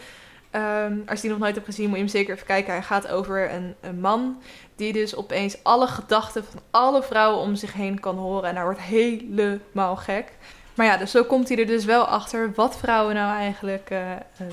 [0.56, 2.72] Um, als je die nog nooit hebt gezien, moet je hem zeker even kijken.
[2.72, 4.42] Hij gaat over een, een, man
[4.76, 8.48] die dus opeens alle gedachten van alle vrouwen om zich heen kan horen.
[8.48, 10.32] En hij wordt helemaal gek.
[10.74, 14.00] Maar ja, dus zo komt hij er dus wel achter wat vrouwen nou eigenlijk uh,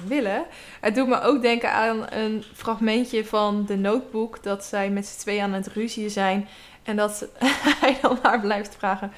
[0.08, 0.46] willen.
[0.80, 4.44] Het doet me ook denken aan een fragmentje van de notebook.
[4.44, 6.48] Dat zij met z'n tweeën aan het ruzie zijn.
[6.84, 7.28] En dat
[7.82, 9.12] hij dan haar blijft vragen: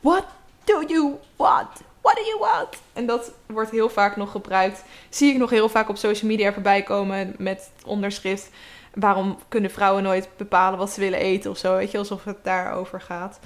[0.00, 0.24] What
[0.64, 1.68] do you want?
[2.00, 2.68] What do you want?
[2.92, 4.84] En dat wordt heel vaak nog gebruikt.
[5.08, 8.50] Zie ik nog heel vaak op social media voorbij komen met onderschrift.
[8.94, 11.76] Waarom kunnen vrouwen nooit bepalen wat ze willen eten of zo?
[11.76, 13.38] Weet je, alsof het daarover gaat.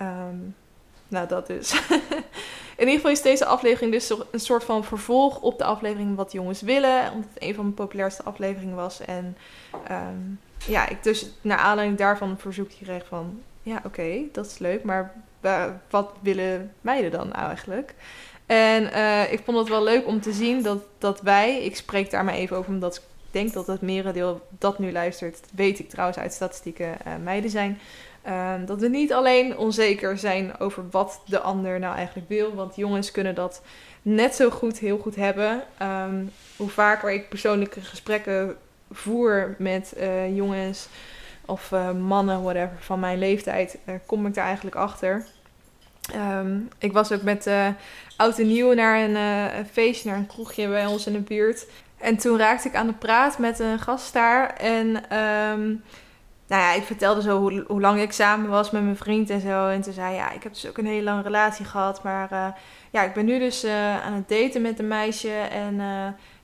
[0.00, 0.54] Um,
[1.10, 1.72] nou, dat dus.
[2.76, 6.32] In ieder geval is deze aflevering dus een soort van vervolg op de aflevering Wat
[6.32, 7.12] Jongens Willen.
[7.12, 9.00] Omdat het een van mijn populairste afleveringen was.
[9.00, 9.36] En
[9.90, 13.40] um, ja, ik dus naar aanleiding daarvan verzoek kreeg van...
[13.62, 15.14] Ja, oké, dat is leuk, maar
[15.90, 17.94] wat willen meiden dan nou eigenlijk?
[18.46, 22.10] En uh, ik vond het wel leuk om te zien dat, dat wij, ik spreek
[22.10, 25.88] daar maar even over omdat ik denk dat het merendeel dat nu luistert, weet ik
[25.88, 27.78] trouwens uit statistieken, uh, meiden zijn.
[28.30, 32.76] Uh, dat we niet alleen onzeker zijn over wat de ander nou eigenlijk wil, want
[32.76, 33.62] jongens kunnen dat
[34.02, 35.62] net zo goed heel goed hebben.
[35.82, 38.56] Um, hoe vaker ik persoonlijke gesprekken
[38.90, 40.88] voer met uh, jongens
[41.44, 45.24] of uh, mannen, whatever, van mijn leeftijd, kom ik daar eigenlijk achter
[46.12, 47.50] Ehm, ik was ook met
[48.16, 51.66] oud en nieuw naar een, feestje, naar een kroegje bij ons in de buurt.
[51.98, 54.54] En toen raakte ik aan de praat met een gast daar.
[54.54, 55.04] En
[56.50, 59.40] nou ja, ik vertelde zo hoe, hoe, lang ik samen was met mijn vriend en
[59.40, 59.68] zo.
[59.68, 62.02] En toen zei ja, ik heb dus ook een hele lange relatie gehad.
[62.02, 62.46] Maar uh,
[62.90, 63.64] ja, ik ben nu dus
[64.04, 65.32] aan het daten met een meisje.
[65.32, 65.80] En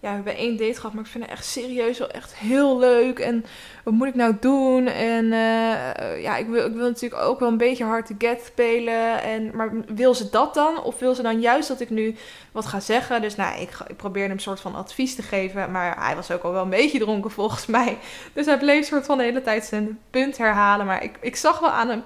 [0.07, 2.79] ja, we hebben één date gehad, maar ik vind het echt serieus wel echt heel
[2.79, 3.19] leuk.
[3.19, 3.45] En
[3.85, 4.87] wat moet ik nou doen?
[4.87, 8.42] En uh, ja, ik wil, ik wil natuurlijk ook wel een beetje hard to get
[8.45, 9.23] spelen.
[9.23, 10.83] En, maar wil ze dat dan?
[10.83, 12.14] Of wil ze dan juist dat ik nu
[12.53, 13.21] wat ga zeggen?
[13.23, 15.71] Dus nou, ik, ik probeerde hem een soort van advies te geven.
[15.71, 17.99] Maar hij was ook al wel een beetje dronken volgens mij.
[18.33, 20.87] Dus hij bleef soort van de hele tijd zijn punt herhalen.
[20.87, 22.03] Maar ik, ik zag wel aan hem...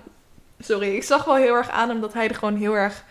[0.59, 3.05] Sorry, ik zag wel heel erg aan hem dat hij er gewoon heel erg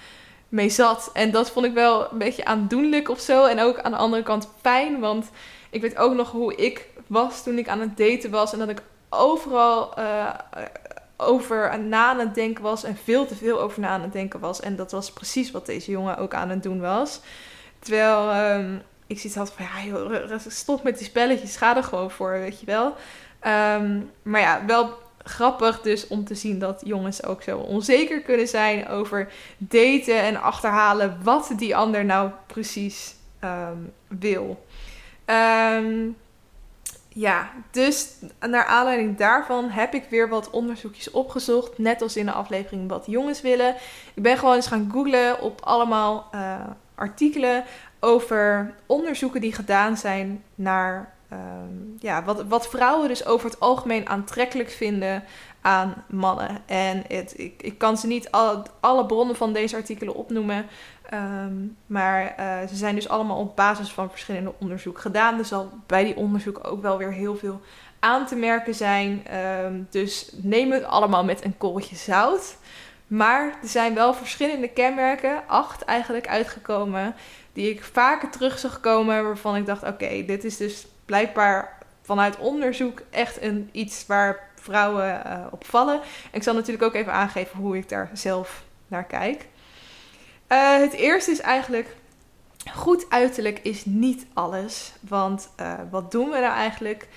[0.49, 1.09] mee zat.
[1.13, 3.45] En dat vond ik wel een beetje aandoenlijk of zo.
[3.45, 4.99] En ook aan de andere kant pijn.
[4.99, 5.29] Want
[5.69, 8.53] ik weet ook nog hoe ik was toen ik aan het daten was.
[8.53, 10.29] En dat ik overal uh,
[11.17, 12.83] over na aan het denken was.
[12.83, 14.59] En veel te veel over na aan het denken was.
[14.59, 17.19] En dat was precies wat deze jongen ook aan het doen was.
[17.79, 21.55] Terwijl um, ik zoiets had van, ja joh, stop met die spelletjes.
[21.55, 22.95] Ga er gewoon voor, weet je wel.
[23.75, 24.97] Um, maar ja, wel
[25.29, 30.41] grappig dus om te zien dat jongens ook zo onzeker kunnen zijn over daten en
[30.41, 34.65] achterhalen wat die ander nou precies um, wil.
[35.25, 36.15] Um,
[37.09, 41.77] ja, dus naar aanleiding daarvan heb ik weer wat onderzoekjes opgezocht.
[41.77, 43.75] Net als in de aflevering wat jongens willen.
[44.13, 46.59] Ik ben gewoon eens gaan googlen op allemaal uh,
[46.95, 47.63] artikelen
[47.99, 54.09] over onderzoeken die gedaan zijn naar um, ja, wat, wat vrouwen dus over het algemeen
[54.09, 55.23] aantrekkelijk vinden
[55.61, 56.57] aan mannen.
[56.65, 58.31] En het, ik, ik kan ze niet
[58.79, 60.65] alle, bronnen van deze artikelen opnoemen.
[61.13, 65.37] Um, maar uh, ze zijn dus allemaal op basis van verschillende onderzoek gedaan.
[65.37, 67.61] Er zal bij die onderzoek ook wel weer heel veel
[67.99, 69.23] aan te merken zijn.
[69.65, 72.57] Um, dus neem het allemaal met een korreltje zout.
[73.07, 77.15] Maar er zijn wel verschillende kenmerken, acht eigenlijk, uitgekomen.
[77.53, 79.23] Die ik vaker terug zag komen.
[79.23, 85.21] Waarvan ik dacht: oké, dit is dus blijkbaar vanuit onderzoek echt een, iets waar vrouwen
[85.25, 85.99] uh, op vallen.
[86.31, 89.47] ik zal natuurlijk ook even aangeven hoe ik daar zelf naar kijk.
[90.47, 91.95] Uh, het eerste is eigenlijk
[92.73, 94.93] goed uiterlijk is niet alles.
[94.99, 97.07] Want uh, wat doen we nou eigenlijk?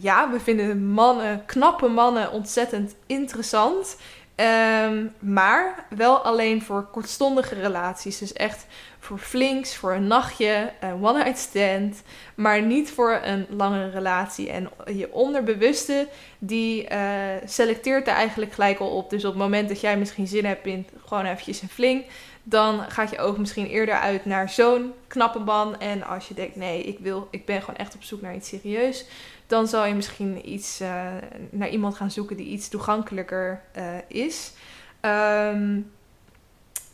[0.00, 3.96] ja, we vinden mannen, knappe mannen ontzettend interessant.
[4.36, 8.18] Um, maar wel alleen voor kortstondige relaties.
[8.18, 8.66] Dus echt
[9.08, 12.02] voor flinks, voor een nachtje, een one-night stand.
[12.34, 14.50] Maar niet voor een lange relatie.
[14.50, 16.98] En je onderbewuste, die uh,
[17.44, 19.10] selecteert er eigenlijk gelijk al op.
[19.10, 22.04] Dus op het moment dat jij misschien zin hebt in gewoon eventjes een fling...
[22.42, 25.80] dan gaat je oog misschien eerder uit naar zo'n knappe man.
[25.80, 28.48] En als je denkt, nee, ik, wil, ik ben gewoon echt op zoek naar iets
[28.48, 29.06] serieus
[29.46, 31.06] dan zal je misschien iets uh,
[31.50, 34.52] naar iemand gaan zoeken die iets toegankelijker uh, is.
[35.00, 35.90] Um,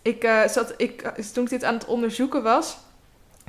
[0.04, 2.76] ik, uh, zat, ik, toen ik dit aan het onderzoeken was,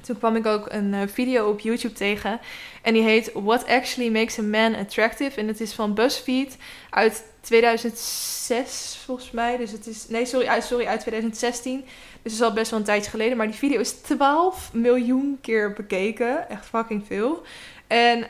[0.02, 2.40] toen kwam ik ook een video op YouTube tegen.
[2.82, 5.40] En die heet What Actually Makes a Man Attractive.
[5.40, 6.58] En het is van BuzzFeed
[6.90, 9.58] uit 2006 volgens mij.
[9.58, 11.80] Dus het is, nee sorry, sorry uit 2016.
[11.82, 13.38] Dus het is al best wel een tijdje geleden.
[13.38, 16.50] Maar die video is 12 miljoen keer bekeken.
[16.50, 17.42] Echt fucking veel.
[17.88, 18.28] En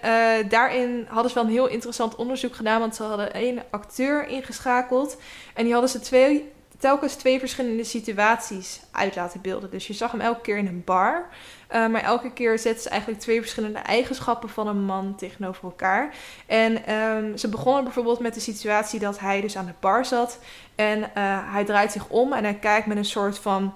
[0.50, 5.18] daarin hadden ze wel een heel interessant onderzoek gedaan, want ze hadden één acteur ingeschakeld.
[5.54, 9.70] En die hadden ze twee, telkens twee verschillende situaties uit laten beelden.
[9.70, 11.28] Dus je zag hem elke keer in een bar.
[11.76, 16.16] Uh, maar elke keer zetten ze eigenlijk twee verschillende eigenschappen van een man tegenover elkaar.
[16.46, 20.40] En um, ze begonnen bijvoorbeeld met de situatie dat hij dus aan de bar zat.
[20.76, 21.06] En uh,
[21.54, 23.74] hij draait zich om en hij kijkt met een soort van...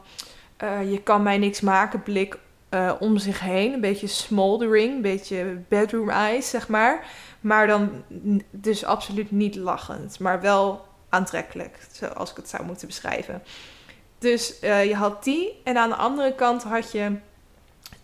[0.64, 2.38] Uh, je kan mij niks maken blik
[3.00, 3.74] om zich heen.
[3.74, 7.06] Een beetje smoldering, een beetje bedroom eyes, zeg maar.
[7.42, 8.04] Maar dan
[8.52, 13.44] dus absoluut niet lachend, maar wel aantrekkelijk, zoals ik het zou moeten beschrijven.
[14.18, 17.16] Dus uh, je had die en aan de andere kant had je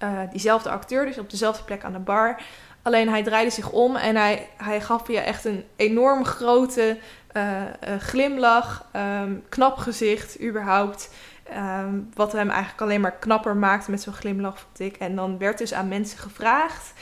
[0.04, 2.42] uh, diezelfde acteur, dus op dezelfde plek aan de bar.
[2.82, 6.98] Alleen hij draaide zich om en hij, hij gaf je echt een enorm grote
[8.00, 11.10] glimlach, um, knap gezicht überhaupt.
[11.54, 14.98] Um, wat hem eigenlijk alleen maar knapper maakte met zo'n glimlach, vond ik.
[14.98, 16.94] En dan werd dus aan mensen gevraagd: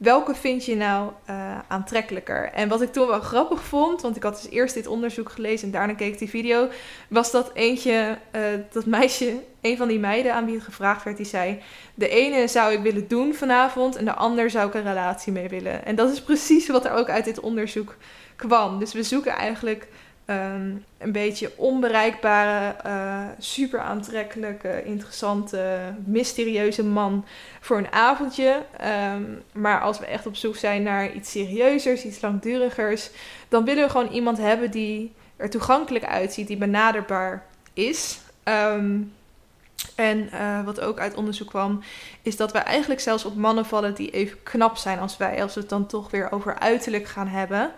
[0.00, 2.52] welke vind je nou uh, aantrekkelijker?
[2.52, 5.66] En wat ik toen wel grappig vond, want ik had dus eerst dit onderzoek gelezen
[5.66, 6.68] en daarna keek ik die video,
[7.08, 11.16] was dat eentje, uh, dat meisje, een van die meiden aan wie het gevraagd werd,
[11.16, 11.58] die zei:
[11.94, 15.48] De ene zou ik willen doen vanavond en de ander zou ik een relatie mee
[15.48, 15.84] willen.
[15.84, 17.96] En dat is precies wat er ook uit dit onderzoek
[18.36, 18.78] kwam.
[18.78, 19.88] Dus we zoeken eigenlijk
[20.26, 27.24] Um, een beetje onbereikbare, uh, super aantrekkelijke, interessante, mysterieuze man
[27.60, 28.62] voor een avondje.
[29.14, 33.10] Um, maar als we echt op zoek zijn naar iets serieuzers, iets langdurigers,
[33.48, 38.18] dan willen we gewoon iemand hebben die er toegankelijk uitziet, die benaderbaar is.
[38.42, 38.98] Ehm,
[39.94, 41.82] en uh, wat ook uit onderzoek kwam,
[42.22, 45.54] is dat wij eigenlijk zelfs op mannen vallen die even knap zijn als wij, als
[45.54, 47.70] we het dan toch weer over uiterlijk gaan hebben.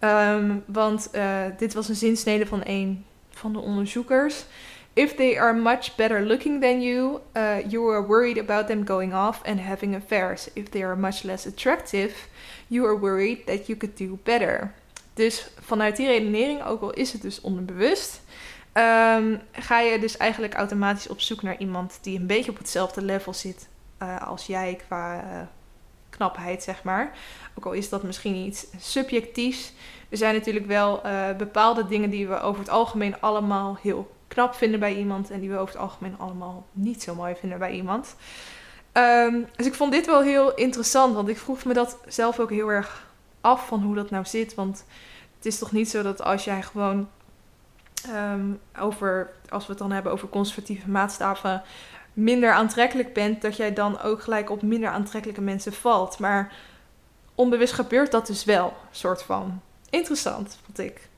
[0.00, 4.44] Um, want uh, dit was een zinsnede van een van de onderzoekers.
[4.92, 9.14] If they are much better looking than you, uh, you are worried about them going
[9.14, 10.52] off and having affairs.
[10.52, 12.14] If they are much less attractive,
[12.66, 14.72] you are worried that you could do better.
[15.14, 18.20] Dus vanuit die redenering, ook al is het dus onderbewust,
[18.72, 23.02] um, ga je dus eigenlijk automatisch op zoek naar iemand die een beetje op hetzelfde
[23.02, 23.68] level zit
[24.02, 25.24] uh, als jij qua
[26.16, 27.12] knapheid, zeg maar.
[27.54, 29.72] Ook al is dat misschien iets subjectiefs.
[30.08, 34.54] Er zijn natuurlijk wel uh, bepaalde dingen die we over het algemeen allemaal heel knap
[34.54, 37.72] vinden bij iemand en die we over het algemeen allemaal niet zo mooi vinden bij
[37.72, 38.16] iemand.
[38.92, 42.50] Um, dus ik vond dit wel heel interessant, want ik vroeg me dat zelf ook
[42.50, 43.06] heel erg
[43.40, 44.54] af van hoe dat nou zit.
[44.54, 44.84] Want
[45.36, 47.08] het is toch niet zo dat als jij gewoon
[48.10, 51.62] um, over, als we het dan hebben over conservatieve maatstaven,
[52.14, 56.18] minder aantrekkelijk bent, dat jij dan ook gelijk op minder aantrekkelijke mensen valt.
[56.18, 56.52] Maar
[57.34, 59.60] onbewust gebeurt dat dus wel, soort van.
[59.90, 61.08] Interessant, vond ik.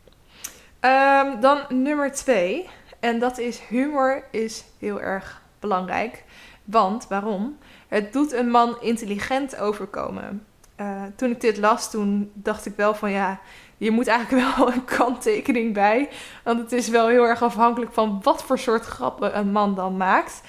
[0.81, 2.69] Um, dan nummer twee.
[3.01, 6.25] En dat is humor is heel erg belangrijk.
[6.65, 7.59] Want waarom?
[7.89, 10.47] Het doet een man intelligent overkomen.
[10.81, 13.41] Uh, toen ik dit las, toen dacht ik wel van ja,
[13.77, 16.09] je moet eigenlijk wel een kanttekening bij.
[16.45, 19.97] Want het is wel heel erg afhankelijk van wat voor soort grappen een man dan
[19.97, 20.41] maakt.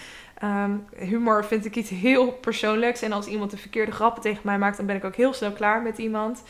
[0.44, 3.02] Um, humor vind ik iets heel persoonlijks.
[3.02, 5.52] En als iemand de verkeerde grappen tegen mij maakt, dan ben ik ook heel snel
[5.52, 6.44] klaar met iemand.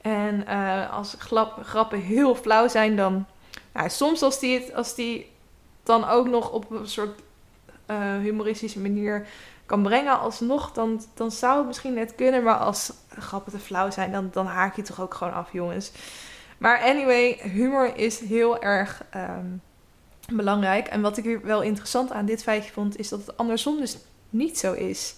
[0.00, 1.16] En uh, als
[1.62, 3.26] grappen heel flauw zijn, dan.
[3.72, 5.30] Nou, soms als die, het, als die
[5.82, 7.20] dan ook nog op een soort
[7.90, 9.26] uh, humoristische manier
[9.66, 12.42] kan brengen alsnog, dan, dan zou het misschien net kunnen.
[12.42, 15.92] Maar als grappen te flauw zijn, dan, dan haak je toch ook gewoon af, jongens.
[16.58, 19.62] Maar anyway, humor is heel erg um,
[20.30, 20.86] belangrijk.
[20.86, 23.96] En wat ik wel interessant aan dit feitje vond, is dat het andersom dus
[24.30, 25.14] niet zo is.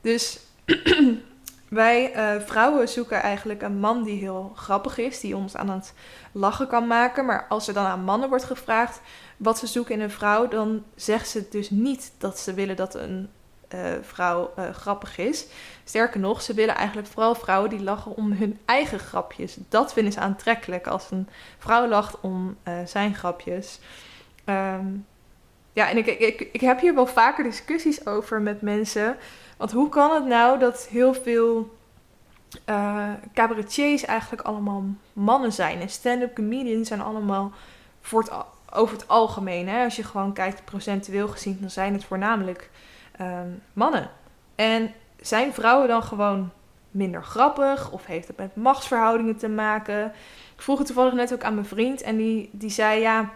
[0.00, 0.40] Dus
[1.68, 5.92] wij uh, vrouwen zoeken eigenlijk een man die heel grappig is, die ons aan het
[6.32, 7.24] lachen kan maken.
[7.24, 9.00] Maar als er dan aan mannen wordt gevraagd
[9.36, 12.94] wat ze zoeken in een vrouw, dan zegt ze dus niet dat ze willen dat
[12.94, 13.28] een
[13.74, 15.46] uh, vrouw uh, grappig is.
[15.84, 19.56] Sterker nog, ze willen eigenlijk vooral vrouwen die lachen om hun eigen grapjes.
[19.68, 23.78] Dat vinden ze aantrekkelijk als een vrouw lacht om zijn grapjes.
[24.50, 25.06] Um,
[25.72, 26.06] ja, en ik,
[26.52, 29.16] ik, heb hier wel vaker discussies over met mensen.
[29.56, 31.78] Want hoe kan het nou dat heel veel
[33.34, 35.80] cabaretiers eigenlijk allemaal mannen zijn?
[35.80, 37.52] En stand-up comedians zijn allemaal
[38.00, 38.30] voor het,
[38.72, 39.68] over het algemeen.
[39.68, 39.84] Hè?
[39.84, 42.70] Als je gewoon kijkt procentueel gezien, dan zijn het voornamelijk
[43.20, 44.10] um, mannen.
[44.54, 46.50] En zijn vrouwen dan gewoon
[46.90, 47.90] minder grappig?
[47.90, 50.12] Of heeft het met machtsverhoudingen te maken?
[50.56, 52.02] Ik vroeg het toevallig net ook aan mijn vriend.
[52.02, 53.30] En die, die zei ja,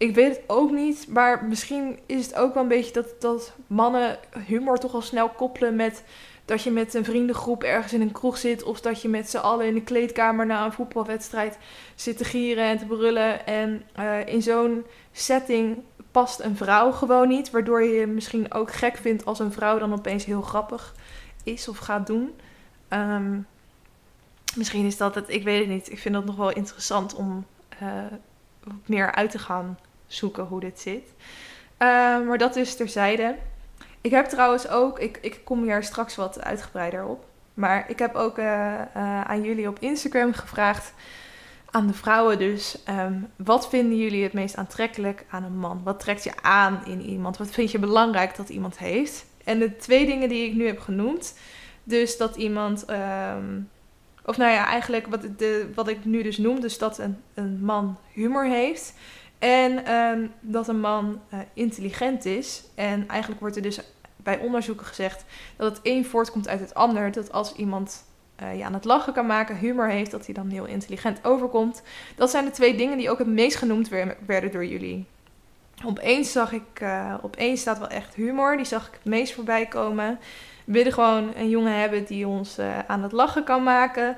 [0.00, 1.08] ik weet het ook niet.
[1.08, 5.28] Maar misschien is het ook wel een beetje dat, dat mannen humor toch al snel
[5.28, 6.04] koppelen met
[6.44, 8.62] dat je met een vriendengroep ergens in een kroeg zit.
[8.62, 11.58] Of dat je met z'n allen in de kleedkamer na een voetbalwedstrijd
[11.94, 13.46] zit te gieren en te brullen.
[13.46, 15.78] En uh, in zo'n setting
[16.10, 17.50] past een vrouw gewoon niet.
[17.50, 20.94] Waardoor je je misschien ook gek vindt als een vrouw dan opeens heel grappig
[21.44, 22.34] is of gaat doen.
[22.88, 23.46] Um,
[24.56, 25.90] misschien is dat het, ik weet het niet.
[25.90, 27.46] Ik vind dat nog wel interessant om
[27.82, 27.88] uh,
[28.86, 29.78] meer uit te gaan
[30.12, 31.12] zoeken hoe dit zit.
[31.78, 31.88] Uh,
[32.26, 33.36] maar dat is terzijde.
[34.00, 37.24] Ik heb trouwens ook, ik, ik kom hier straks wat uitgebreider op.
[37.54, 38.82] Maar ik heb ook uh,
[39.22, 40.92] aan jullie op Instagram gevraagd
[41.70, 42.78] aan de vrouwen dus.
[42.88, 45.80] Um, wat vinden jullie het meest aantrekkelijk aan een man?
[45.84, 47.36] Wat trekt je aan in iemand?
[47.36, 49.26] Wat vind je belangrijk dat iemand heeft?
[49.44, 51.38] En de twee dingen die ik nu heb genoemd.
[51.82, 52.90] Dus dat iemand.
[52.90, 53.70] Um,
[54.24, 56.60] of nou ja, eigenlijk wat, de, wat ik nu dus noem.
[56.60, 58.94] Dus dat een, een man humor heeft.
[59.40, 62.62] En um, dat een man uh, intelligent is.
[62.74, 63.80] En eigenlijk wordt er dus
[64.16, 65.24] bij onderzoeken gezegd
[65.56, 67.12] dat het een voortkomt uit het ander.
[67.12, 68.04] Dat als iemand
[68.42, 71.82] uh, je aan het lachen kan maken, humor heeft, dat hij dan heel intelligent overkomt.
[72.16, 73.88] Dat zijn de twee dingen die ook het meest genoemd
[74.26, 75.06] werden door jullie.
[75.84, 79.66] Opeens zag ik, uh, opeens staat wel echt humor, die zag ik het meest voorbij
[79.66, 80.18] komen.
[80.64, 84.16] We willen gewoon een jongen hebben die ons aan het lachen kan maken.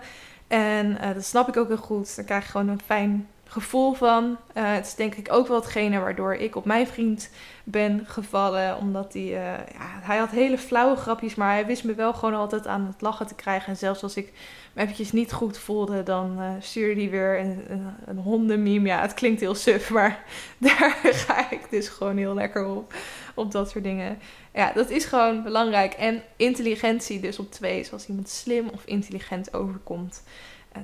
[0.49, 2.17] En dat snap ik ook heel goed.
[2.17, 4.25] Dan krijg je gewoon een fijn gevoel van.
[4.25, 7.31] Uh, het is denk ik ook wel hetgene waardoor ik op mijn vriend
[7.65, 8.77] ben gevallen.
[8.77, 9.33] Omdat hij, uh,
[9.73, 13.01] ja, hij had hele flauwe grapjes, maar hij wist me wel gewoon altijd aan het
[13.01, 13.69] lachen te krijgen.
[13.69, 14.33] En zelfs als ik
[14.73, 18.89] me eventjes niet goed voelde, dan uh, stuurde hij weer een, een, een hondenmeme.
[18.89, 20.25] Ja, het klinkt heel suf, maar
[20.59, 22.95] daar ga ik dus gewoon heel lekker op.
[23.35, 24.19] Op dat soort dingen.
[24.55, 25.93] Ja, dat is gewoon belangrijk.
[25.93, 27.85] En intelligentie dus op twee.
[27.85, 30.23] Zoals iemand slim of intelligent overkomt.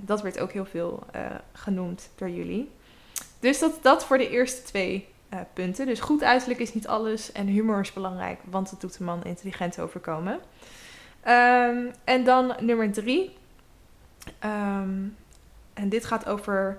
[0.00, 1.20] Dat werd ook heel veel uh,
[1.52, 2.70] genoemd door jullie.
[3.40, 5.86] Dus dat dat voor de eerste twee eh, punten.
[5.86, 9.24] Dus goed uiterlijk is niet alles en humor is belangrijk, want het doet een man
[9.24, 10.40] intelligent overkomen.
[11.20, 13.36] Ehm, en dan nummer drie.
[14.38, 15.06] Ehm,
[15.74, 16.78] en dit gaat over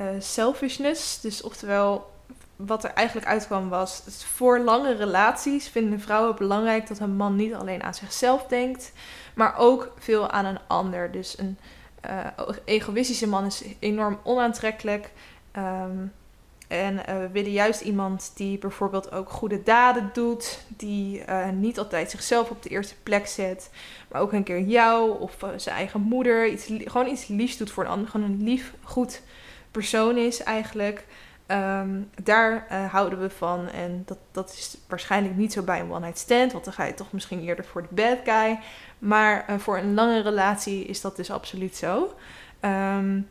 [0.00, 1.20] uh, selfishness.
[1.20, 2.12] Dus oftewel,
[2.56, 4.04] wat er eigenlijk uitkwam was...
[4.04, 8.92] Dus voor lange relaties vinden vrouwen belangrijk dat een man niet alleen aan zichzelf denkt...
[9.34, 11.10] maar ook veel aan een ander.
[11.10, 11.58] Dus een
[12.64, 15.10] egoïstische man is enorm onaantrekkelijk...
[15.56, 16.12] Um,
[16.68, 21.78] en uh, we willen juist iemand die bijvoorbeeld ook goede daden doet, die uh, niet
[21.78, 23.70] altijd zichzelf op de eerste plek zet,
[24.08, 27.84] maar ook een keer jou of zijn eigen moeder, iets, gewoon iets liefs doet voor
[27.84, 29.22] een ander, gewoon een lief, goed
[29.70, 31.04] persoon is eigenlijk.
[31.46, 36.18] Um, daar houden we van en dat, dat is waarschijnlijk niet zo bij een one-night
[36.18, 38.58] stand, want dan ga je toch misschien eerder voor de bad guy.
[38.98, 42.14] Maar voor een lange relatie is dat dus absoluut zo.
[42.60, 43.28] Um,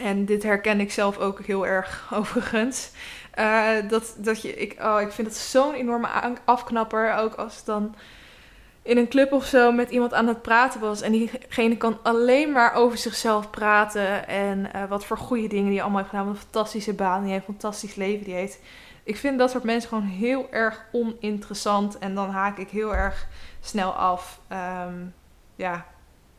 [0.00, 2.90] en dit herken ik zelf ook heel erg overigens.
[3.38, 6.08] Uh, dat, dat je, ik, oh, ik vind het zo'n enorme
[6.44, 7.14] afknapper.
[7.14, 7.94] Ook als dan
[8.82, 11.00] in een club of zo met iemand aan het praten was.
[11.00, 14.28] En diegene kan alleen maar over zichzelf praten.
[14.28, 16.26] En uh, wat voor goede dingen die allemaal heeft gedaan.
[16.26, 17.22] Wat een fantastische baan.
[17.22, 18.58] Die heeft een fantastisch leven die heeft.
[19.04, 21.98] Ik vind dat soort mensen gewoon heel erg oninteressant.
[21.98, 23.26] En dan haak ik heel erg
[23.60, 24.40] snel af.
[24.86, 25.14] Um,
[25.56, 25.86] ja,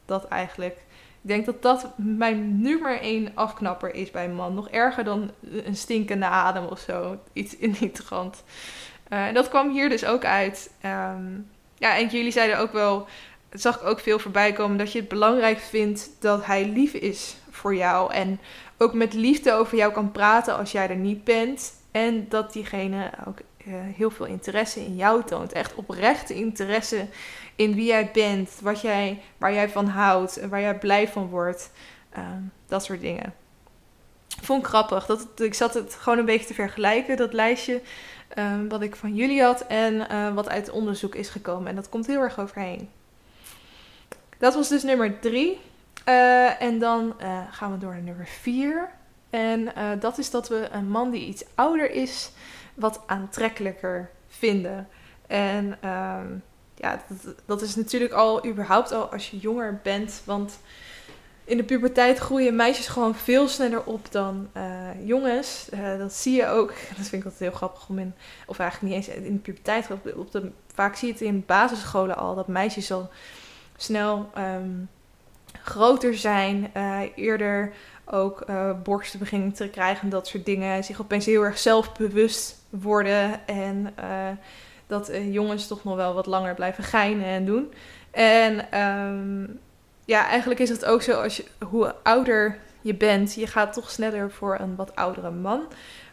[0.06, 0.78] dat eigenlijk.
[1.22, 4.54] Ik denk dat dat mijn nummer één afknapper is bij een man.
[4.54, 5.32] Nog erger dan
[5.66, 7.20] een stinkende adem of zo.
[7.34, 8.44] Iets in die trant.
[9.10, 10.72] Uh, en dat kwam hier dus ook uit.
[10.86, 11.52] Um,
[11.84, 13.08] ja, en jullie zeiden ook wel,
[13.50, 16.94] het zag ik ook veel voorbij komen, dat je het belangrijk vindt dat hij lief
[16.94, 18.14] is voor jou.
[18.14, 18.40] En
[18.78, 21.74] ook met liefde over jou kan praten als jij er niet bent.
[21.92, 25.52] En dat diegene ook uh, heel veel interesse in jou toont.
[25.52, 27.08] Echt oprechte interesse
[27.56, 31.72] in wie jij bent, wat jij, waar jij van houdt waar jij blij van wordt.
[32.10, 33.34] Ehm, dat soort dingen.
[34.42, 35.06] Vond ik grappig.
[35.06, 37.82] Dat, ik zat het gewoon een beetje te vergelijken, dat lijstje
[38.38, 41.68] um, wat ik van jullie had en uh, wat uit onderzoek is gekomen.
[41.68, 42.90] En dat komt heel erg overheen.
[44.38, 45.60] Dat was dus nummer drie.
[46.10, 48.90] Uh, en dan uh, gaan we door naar nummer vier.
[49.30, 52.32] En dat is dat we een man die iets ouder is,
[52.74, 54.88] wat aantrekkelijker vinden.
[55.28, 56.44] En um,
[56.76, 60.22] ja, dat, dat, is natuurlijk al überhaupt al als je jonger bent.
[60.26, 60.60] Want
[61.46, 64.64] in de puberteit groeien meisjes gewoon veel sneller op dan uh,
[65.06, 65.68] jongens.
[65.74, 66.74] Uh, dat zie je ook.
[66.98, 68.14] Dat vind ik altijd heel grappig om in,
[68.46, 69.92] of eigenlijk niet eens in de puberteit.
[69.92, 73.10] Op de, op vaak zie je het in basisscholen al dat meisjes al
[73.76, 74.90] snel um,
[75.64, 77.74] groter zijn, uh, eerder
[78.06, 78.46] ook
[78.84, 80.84] borsten beginnen te krijgen en dat soort dingen.
[80.84, 83.94] Zich opeens heel erg zelfbewust worden en
[84.88, 87.74] dat jongens toch nog wel wat langer blijven geinen en doen.
[88.12, 89.60] En um,
[90.06, 93.90] ja, eigenlijk is het ook zo als je hoe ouder je bent, je gaat toch
[93.90, 95.62] sneller voor een wat oudere man.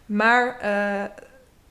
[0.07, 1.05] Maar uh,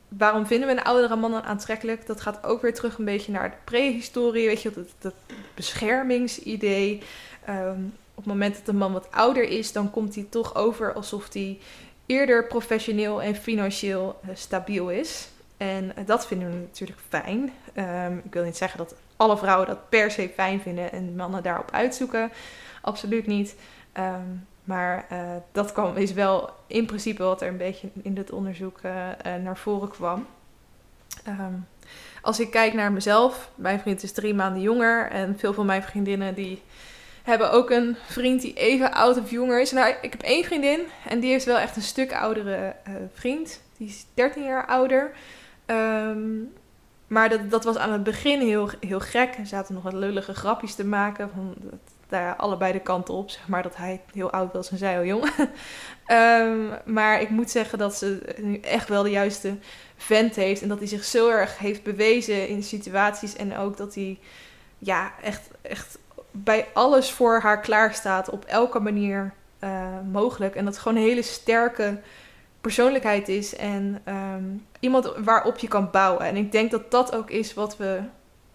[0.07, 2.05] waarom vinden we een oudere man dan aantrekkelijk?
[2.05, 5.13] Dat gaat ook weer terug een beetje naar de prehistorie, weet je, dat, dat
[5.53, 7.01] beschermingsidee.
[7.49, 10.93] Um, op het moment dat een man wat ouder is, dan komt hij toch over
[10.93, 11.59] alsof hij
[12.05, 15.27] eerder professioneel en financieel uh, stabiel is.
[15.59, 17.51] En dat vinden we natuurlijk fijn.
[17.75, 21.43] Um, ik wil niet zeggen dat alle vrouwen dat per se fijn vinden en mannen
[21.43, 22.31] daarop uitzoeken.
[22.81, 23.55] Absoluut niet.
[23.97, 25.19] Um, maar uh,
[25.51, 29.35] dat kwam, is wel in principe wat er een beetje in dit onderzoek uh, uh,
[29.43, 30.27] naar voren kwam.
[31.27, 31.67] Um,
[32.21, 35.83] als ik kijk naar mezelf, mijn vriend is drie maanden jonger en veel van mijn
[35.83, 36.61] vriendinnen die
[37.23, 39.71] hebben ook een vriend die even oud of jonger is.
[39.71, 42.75] Nou, ik heb één vriendin en die is wel echt een stuk oudere
[43.13, 43.61] vriend.
[43.77, 45.11] Die is 13 jaar ouder.
[45.71, 46.51] Um,
[47.07, 49.35] maar dat, dat was aan het begin heel, heel gek.
[49.37, 51.29] Er zaten nog wat lullige grapjes te maken.
[51.29, 53.63] Van, dat, daar allebei de kanten op, zeg maar.
[53.63, 55.29] Dat hij heel oud was en zij heel jong.
[56.85, 59.57] maar ik moet zeggen dat ze nu echt wel de juiste
[59.97, 60.61] vent heeft.
[60.61, 63.35] En dat hij zich zo erg heeft bewezen in situaties.
[63.35, 64.19] En ook dat hij
[64.77, 65.97] ja, echt, echt
[66.31, 68.29] bij alles voor haar klaar staat.
[68.29, 70.55] Op elke manier uh, mogelijk.
[70.55, 71.99] En dat gewoon een hele sterke
[72.61, 76.25] persoonlijkheid is en um, iemand waarop je kan bouwen.
[76.25, 78.01] En ik denk dat dat ook is wat we,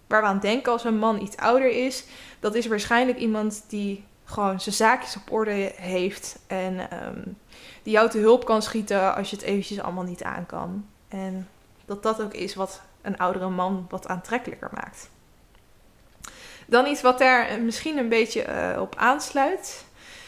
[0.07, 2.05] waar we aan denken als een man iets ouder is.
[2.41, 7.37] Dat is waarschijnlijk iemand die gewoon zijn zaakjes op orde heeft en um,
[7.83, 10.87] die jou te hulp kan schieten als je het eventjes allemaal niet aan kan.
[11.09, 11.49] En
[11.85, 15.11] dat dat ook is wat een oudere man wat aantrekkelijker maakt.
[16.67, 19.85] Dan iets wat daar misschien een beetje uh, op aansluit.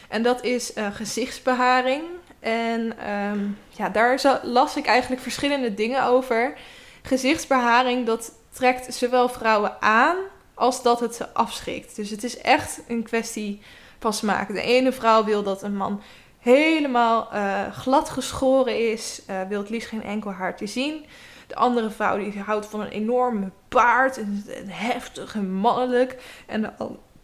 [0.08, 2.04] En dat is uh, gezichtsbeharing.
[2.40, 6.54] En um, ja, daar las ik eigenlijk verschillende dingen over.
[7.02, 10.16] Gezichtsbeharing, dat trekt zowel vrouwen aan
[10.54, 11.96] als dat het ze afschrikt.
[11.96, 13.62] Dus het is echt een kwestie
[13.98, 14.48] van smaak.
[14.48, 16.02] De ene vrouw wil dat een man
[16.38, 21.04] helemaal uh, glad geschoren is, uh, wil het liefst geen enkel haar te zien.
[21.46, 26.22] De andere vrouw die houdt van een enorme baard en, heftig en mannelijk.
[26.46, 26.70] En de,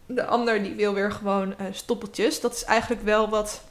[0.05, 2.41] de ander die wil weer gewoon uh, stoppeltjes.
[2.41, 3.63] Dat is eigenlijk wel wat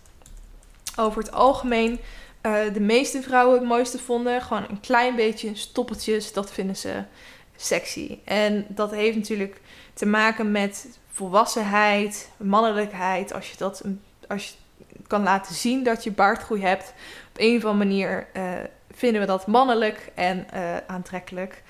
[0.96, 2.00] over het algemeen
[2.72, 4.42] de meeste vrouwen het mooiste vonden.
[4.42, 7.04] Gewoon een klein beetje stoppeltjes, dat vinden ze
[7.56, 8.18] sexy.
[8.24, 9.60] En dat heeft natuurlijk
[9.94, 13.32] te maken met volwassenheid, mannelijkheid.
[13.32, 13.82] Als je dat
[14.28, 14.54] als je
[15.06, 16.94] kan laten zien dat je baardgroei hebt,
[17.28, 18.52] op een of andere manier uh,
[18.90, 21.62] vinden we dat mannelijk en uh, aantrekkelijk.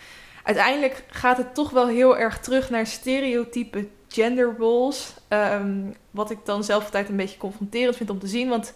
[0.42, 5.14] Uiteindelijk gaat het toch wel heel erg terug naar stereotype gender roles.
[5.28, 8.48] Um, wat ik dan zelf altijd een beetje confronterend vind om te zien.
[8.48, 8.72] Want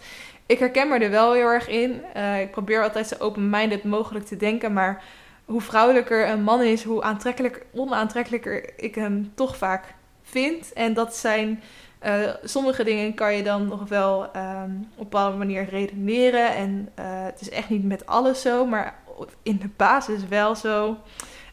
[0.47, 2.01] ik herken me er wel heel erg in.
[2.15, 4.73] Uh, ik probeer altijd zo open-minded mogelijk te denken.
[4.73, 5.03] Maar
[5.45, 10.73] hoe vrouwelijker een man is, hoe aantrekkelijker, onaantrekkelijker ik hem toch vaak vind.
[10.73, 11.63] En dat zijn
[12.05, 16.55] uh, sommige dingen kan je dan nog wel um, op een bepaalde manier redeneren.
[16.55, 18.99] En uh, het is echt niet met alles zo, maar
[19.43, 20.97] in de basis wel zo.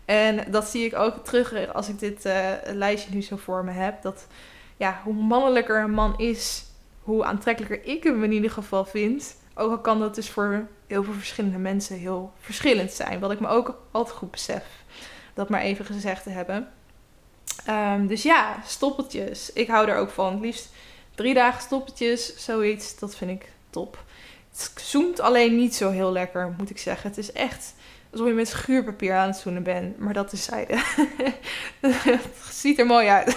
[0.04, 2.28] En dat zie ik ook terug als ik dit
[2.64, 4.02] lijstje nu zo voor me heb.
[4.02, 4.26] Dat
[4.76, 6.64] ja, hoe mannelijker een man is,
[7.04, 9.36] hoe aantrekkelijker ik hem in ieder geval vind.
[9.54, 13.20] Ook al kan dat dus voor heel veel verschillende mensen heel verschillend zijn.
[13.20, 14.64] Wat ik me ook altijd goed besef.
[15.34, 16.68] Dat maar even gezegd te hebben.
[17.70, 19.52] Um, dus ja, stoppeltjes.
[19.52, 20.32] Ik hou er ook van.
[20.32, 20.68] Het liefst
[21.14, 22.98] drie dagen stoppeltjes, zoiets.
[22.98, 24.04] Dat vind ik top.
[24.50, 27.08] Het zoemt alleen niet zo heel lekker, moet ik zeggen.
[27.08, 27.74] Het is echt
[28.10, 29.98] alsof je met schuurpapier aan het zoenen bent.
[29.98, 30.76] Maar dat is zijde.
[31.80, 33.36] het ziet er mooi uit.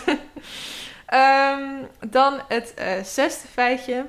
[1.14, 4.05] Um, dan het uh, zesde feitje.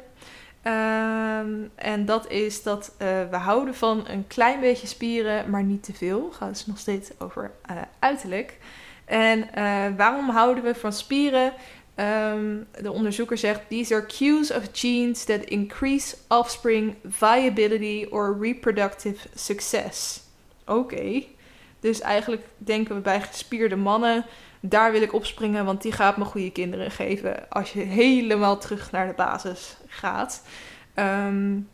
[0.65, 5.83] Um, en dat is dat uh, we houden van een klein beetje spieren, maar niet
[5.83, 6.31] te veel.
[6.33, 8.59] Gaat dus nog steeds over uh, uiterlijk.
[9.05, 9.49] En
[9.97, 11.53] waarom houden we van spieren?
[12.01, 19.29] Um, de onderzoeker zegt: These are cues of genes that increase offspring viability or reproductive
[19.35, 20.21] success.
[20.67, 21.23] Oké.
[21.81, 24.25] Dus eigenlijk denken we bij gespierde mannen:
[24.61, 27.49] daar wil ik opspringen, want die gaat me goede kinderen geven.
[27.51, 30.43] Als je helemaal terug naar de basis gaat.
[30.95, 31.69] Um,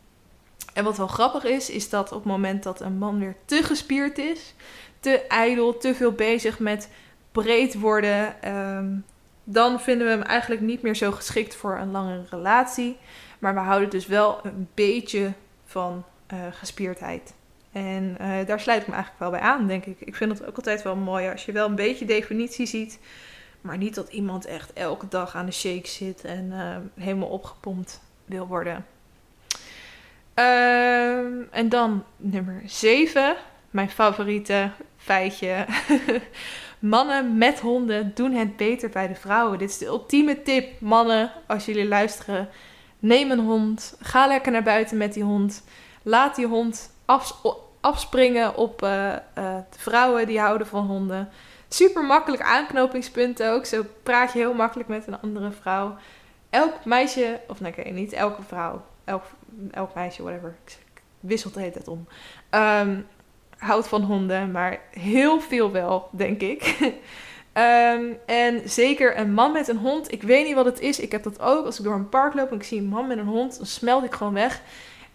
[0.73, 3.63] en wat wel grappig is, is dat op het moment dat een man weer te
[3.63, 4.53] gespierd is,
[4.99, 6.89] te ijdel, te veel bezig met
[7.31, 9.05] breed worden, um,
[9.43, 12.97] dan vinden we hem eigenlijk niet meer zo geschikt voor een langere relatie.
[13.39, 15.33] Maar we houden dus wel een beetje
[15.65, 17.34] van uh, gespierdheid.
[17.75, 19.99] En uh, daar sluit ik me eigenlijk wel bij aan, denk ik.
[19.99, 22.99] Ik vind het ook altijd wel mooi als je wel een beetje definitie ziet.
[23.61, 28.01] Maar niet dat iemand echt elke dag aan de shake zit en uh, helemaal opgepompt
[28.25, 28.85] wil worden.
[30.35, 33.35] Um, en dan nummer 7,
[33.69, 35.65] mijn favoriete feitje.
[36.79, 39.57] Mannen met honden doen het beter bij de vrouwen.
[39.57, 42.49] Dit is de ultieme tip, mannen, als jullie luisteren.
[42.99, 43.97] Neem een hond.
[43.99, 45.63] Ga lekker naar buiten met die hond.
[46.03, 46.93] Laat die hond
[47.85, 51.29] afspringen op uh, de vrouwen die houden van honden.
[51.67, 53.65] Super makkelijk aanknopingspunt ook.
[53.65, 55.95] Zo praat je heel makkelijk met een andere vrouw.
[56.49, 59.23] Elk meisje, of nee, okay, niet elke vrouw, elk,
[59.71, 60.55] elk meisje, whatever.
[60.65, 62.07] Ik wissel de hele tijd om.
[62.51, 63.07] Um,
[63.57, 66.77] houdt van honden, maar heel veel wel, denk ik.
[67.53, 70.11] um, en zeker een man met een hond.
[70.11, 70.99] Ik weet niet wat het is.
[70.99, 71.65] Ik heb dat ook.
[71.65, 73.65] Als ik door een park loop en ik zie een man met een hond, dan
[73.65, 74.61] smelt ik gewoon weg.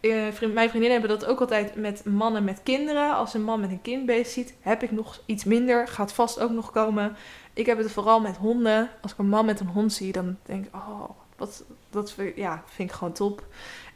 [0.01, 3.15] Vriend, mijn vriendinnen hebben dat ook altijd met mannen met kinderen.
[3.15, 5.89] Als een man met een kind bezig ziet, heb ik nog iets minder.
[5.89, 7.17] Gaat vast ook nog komen.
[7.53, 8.91] Ik heb het vooral met honden.
[9.03, 12.63] Als ik een man met een hond zie, dan denk ik, oh, wat, dat ja,
[12.67, 13.45] vind ik gewoon top.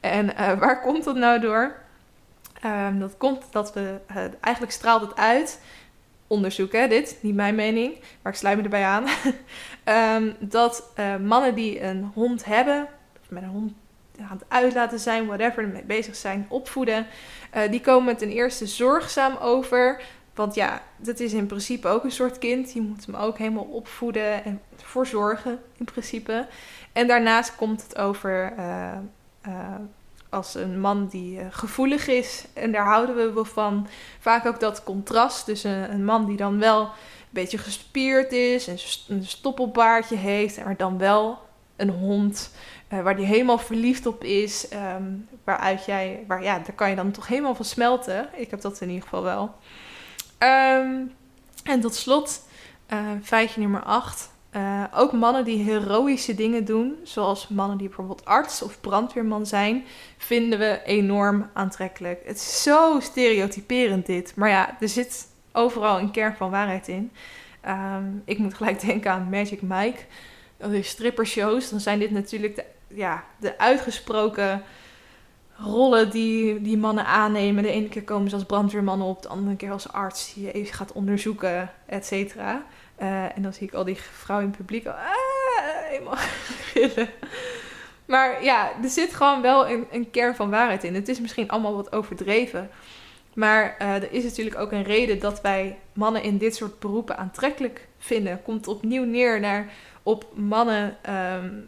[0.00, 1.82] En uh, waar komt dat nou door?
[2.64, 5.60] Um, dat komt dat we, uh, eigenlijk straalt het uit,
[6.26, 9.04] onderzoek hè, dit, niet mijn mening, maar ik sluit me erbij aan,
[10.16, 10.92] um, dat
[11.22, 12.88] mannen die een hond hebben,
[13.22, 13.72] of met een hond
[14.20, 17.06] aan het uitlaten zijn, whatever, ermee bezig zijn, opvoeden,
[17.54, 20.02] uh, die komen ten eerste zorgzaam over.
[20.34, 22.72] Want ja, dat is in principe ook een soort kind.
[22.72, 26.46] Je moet hem ook helemaal opvoeden en verzorgen, in principe.
[26.92, 28.52] En daarnaast komt het over
[30.34, 32.44] als een man die gevoelig is.
[32.52, 33.86] En daar houden we wel van.
[34.18, 35.48] Vaak ook dat contrast.
[35.48, 36.90] Een, een man die dan wel een
[37.30, 38.68] beetje gespierd is.
[38.68, 40.64] En een stoppelbaardje heeft.
[40.64, 41.38] Maar dan wel
[41.76, 42.50] een hond.
[42.92, 44.66] Uh, waar die helemaal verliefd op is.
[44.96, 46.24] Um, waaruit jij.
[46.26, 48.28] Waar, ja, daar kan je dan toch helemaal van smelten.
[48.32, 49.54] Ik heb dat in ieder geval wel.
[50.38, 51.12] Um,
[51.64, 52.48] en tot slot.
[52.92, 54.32] Uh, feitje nummer 8.
[54.56, 59.84] Uh, ook mannen die heroïsche dingen doen, zoals mannen die bijvoorbeeld arts of brandweerman zijn,
[60.16, 62.20] vinden we enorm aantrekkelijk.
[62.24, 64.32] Het is zo stereotyperend dit.
[64.36, 67.12] Maar ja, er zit overal een kern van waarheid in.
[67.68, 70.00] Um, ik moet gelijk denken aan Magic Mike.
[70.56, 72.64] De strippershows, dan zijn dit natuurlijk de,
[72.94, 74.62] ja, de uitgesproken
[75.56, 77.62] rollen die, die mannen aannemen.
[77.62, 80.74] De ene keer komen ze als brandweerman op, de andere keer als arts die even
[80.74, 82.64] gaat onderzoeken, et cetera.
[82.96, 86.16] Eh, en dan zie ik al die vrouwen in publiek al, ah, helemaal
[86.72, 87.08] gillen.
[88.04, 90.94] Maar ja, er zit gewoon wel een, kern van waarheid in.
[90.94, 92.70] Het is misschien allemaal wat overdreven.
[93.34, 97.16] Maar uh, er is natuurlijk ook een reden dat wij mannen in dit soort beroepen
[97.16, 98.42] aantrekkelijk vinden.
[98.42, 99.72] Komt opnieuw neer naar,
[100.02, 101.66] op mannen um,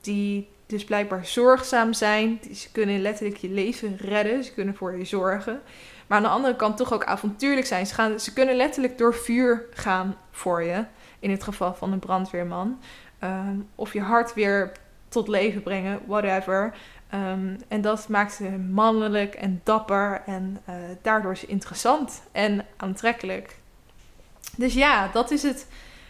[0.00, 2.40] die dus blijkbaar zorgzaam zijn.
[2.54, 4.44] Ze kunnen letterlijk je leven redden.
[4.44, 5.60] Ze kunnen voor je zorgen.
[6.06, 7.86] Maar aan de andere kant toch ook avontuurlijk zijn.
[7.86, 10.84] Ze, gaan, ze kunnen letterlijk door vuur gaan voor je.
[11.18, 12.80] In het geval van een brandweerman.
[13.24, 14.72] Um, of je hart weer
[15.08, 16.74] tot leven brengen, whatever.
[17.14, 23.56] Um, en dat maakt ze mannelijk en dapper en uh, daardoor is interessant en aantrekkelijk.
[24.56, 25.66] Dus ja, dat is het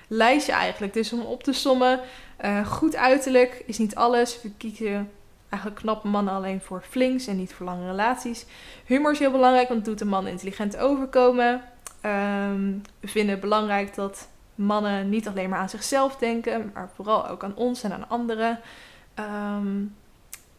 [0.07, 0.93] lijstje eigenlijk.
[0.93, 2.01] Dus om op te sommen,
[2.45, 4.43] uh, goed uiterlijk is niet alles.
[4.43, 5.11] We kiezen
[5.49, 8.47] eigenlijk knappe mannen alleen voor flinks en niet voor lange relaties.
[8.85, 11.63] Humor is heel belangrijk, want het doet de man intelligent overkomen.
[12.03, 17.29] Um, we vinden het belangrijk dat mannen niet alleen maar aan zichzelf denken, maar vooral
[17.29, 18.61] ook aan ons en aan anderen.
[19.15, 19.95] Um,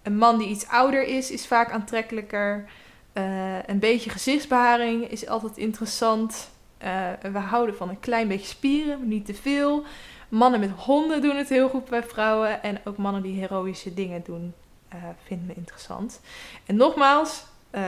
[0.04, 2.66] een man die iets ouder is, is vaak aantrekkelijker.
[3.14, 6.50] Uh, een beetje gezichtsbeharing is altijd interessant.
[6.84, 9.84] Uh, we houden van een klein beetje spieren, maar niet te veel.
[10.30, 12.64] Mannen met honden doen het heel goed bij vrouwen.
[12.64, 14.54] En ook mannen die heroïsche dingen doen,
[14.94, 16.22] uh, vinden we interessant.
[16.66, 17.46] En nogmaals,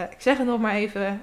[0.09, 1.21] ik zeg het nog maar even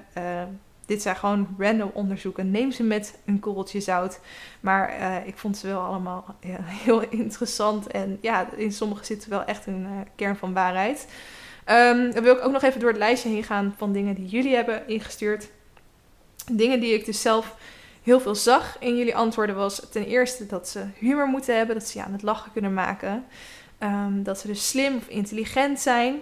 [0.85, 2.51] dit zijn gewoon random onderzoeken.
[2.51, 4.19] Neem ze met een korreltje zout.
[4.59, 4.93] Maar
[5.25, 7.87] ik vond ze wel allemaal ja, heel interessant.
[7.87, 11.07] En ja, in sommige zit wel echt een kern van waarheid.
[11.69, 14.25] Um, dan wil ik ook nog even door het lijstje heen gaan van dingen die
[14.25, 15.49] jullie hebben ingestuurd.
[16.51, 17.55] Dingen die ik dus zelf
[18.07, 21.75] heel veel zag in jullie antwoorden was ten eerste dat ze humor moeten hebben.
[21.75, 23.25] Dat ze je aan het lachen kunnen maken.
[23.79, 26.19] Um, dat ze dus slim of intelligent zijn.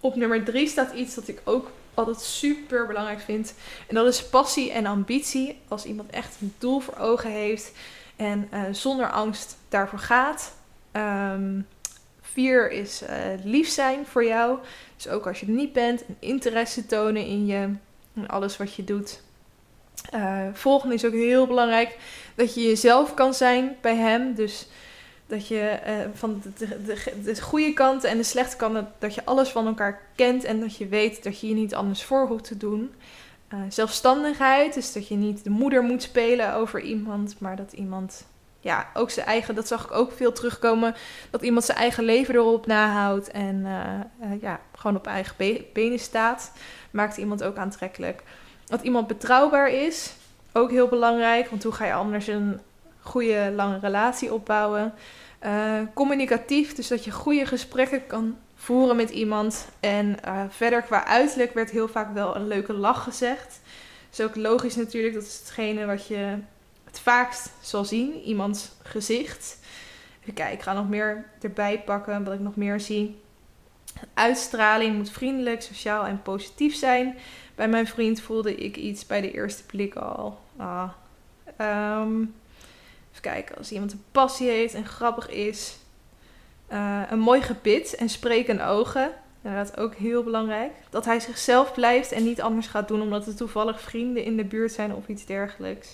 [0.00, 3.54] Op nummer drie staat iets dat ik ook altijd super belangrijk vind.
[3.88, 5.60] En dat is passie en ambitie.
[5.68, 7.72] Als iemand echt een doel voor ogen heeft
[8.16, 10.54] en uh, zonder angst daarvoor gaat.
[10.92, 11.66] Um,
[12.20, 13.08] vier is uh,
[13.44, 14.58] lief zijn voor jou.
[14.96, 17.68] Dus ook als je er niet bent, een interesse tonen in je,
[18.14, 19.20] in alles wat je doet.
[20.14, 21.96] Uh, volgende is ook heel belangrijk
[22.34, 24.34] dat je jezelf kan zijn bij hem.
[24.34, 24.68] Dus
[25.26, 29.24] dat je uh, van de, de, de, goede kanten en de slechte kanten, dat je
[29.24, 32.44] alles van elkaar kent en dat je weet dat je je niet anders voor hoeft
[32.44, 32.94] te doen.
[33.54, 38.26] Uh, zelfstandigheid, dus dat je niet de moeder moet spelen over iemand, maar dat iemand,
[38.60, 40.94] ja, ook zijn eigen, dat zag ik ook veel terugkomen,
[41.30, 43.66] dat iemand zijn eigen leven erop nahoudt en
[44.40, 46.52] ja, gewoon op eigen be benen staat,
[46.90, 48.22] maakt iemand ook aantrekkelijk.
[48.72, 50.12] Dat iemand betrouwbaar is,
[50.52, 52.60] ook heel belangrijk, want hoe ga je anders een
[53.00, 54.94] goede lange relatie opbouwen?
[55.44, 59.68] Uh, communicatief, dus dat je goede gesprekken kan voeren met iemand.
[59.80, 63.60] En uh, verder qua uiterlijk werd heel vaak wel een leuke lach gezegd.
[64.12, 66.36] is ook logisch natuurlijk, dat is hetgene wat je
[66.84, 69.58] het vaakst zal zien, iemands gezicht.
[70.20, 73.20] Even kijken, ik ga nog meer erbij pakken, wat ik nog meer zie.
[74.14, 77.16] Uitstraling moet vriendelijk, sociaal en positief zijn.
[77.54, 80.38] Bij mijn vriend voelde ik iets bij de eerste blik al.
[80.56, 80.88] Ah,
[81.60, 82.34] um,
[83.10, 85.76] Even kijken, als iemand een passie heeft en grappig is.
[86.72, 89.12] Uh, een mooi gebit en sprekende ogen.
[89.42, 90.72] Inderdaad ook heel belangrijk.
[90.90, 94.44] Dat hij zichzelf blijft en niet anders gaat doen omdat er toevallig vrienden in de
[94.44, 95.88] buurt zijn of iets dergelijks.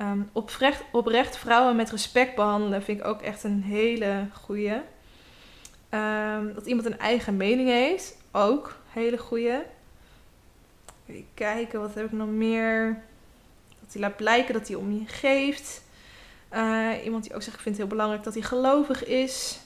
[0.00, 4.82] Um, oprecht, oprecht vrouwen met respect behandelen vind ik ook echt een hele goede.
[5.90, 9.64] Um, dat iemand een eigen mening heeft, ook hele goede.
[11.34, 13.02] Kijken, wat heb ik nog meer?
[13.80, 15.82] Dat hij laat blijken dat hij om je geeft.
[16.54, 19.60] Uh, iemand die ook zegt, ik vind het heel belangrijk dat hij gelovig is.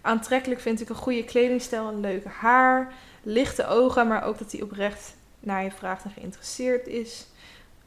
[0.00, 2.92] Aantrekkelijk vind ik een goede kledingstijl, een leuke haar,
[3.22, 7.26] lichte ogen, maar ook dat hij oprecht naar je vraagt en geïnteresseerd is.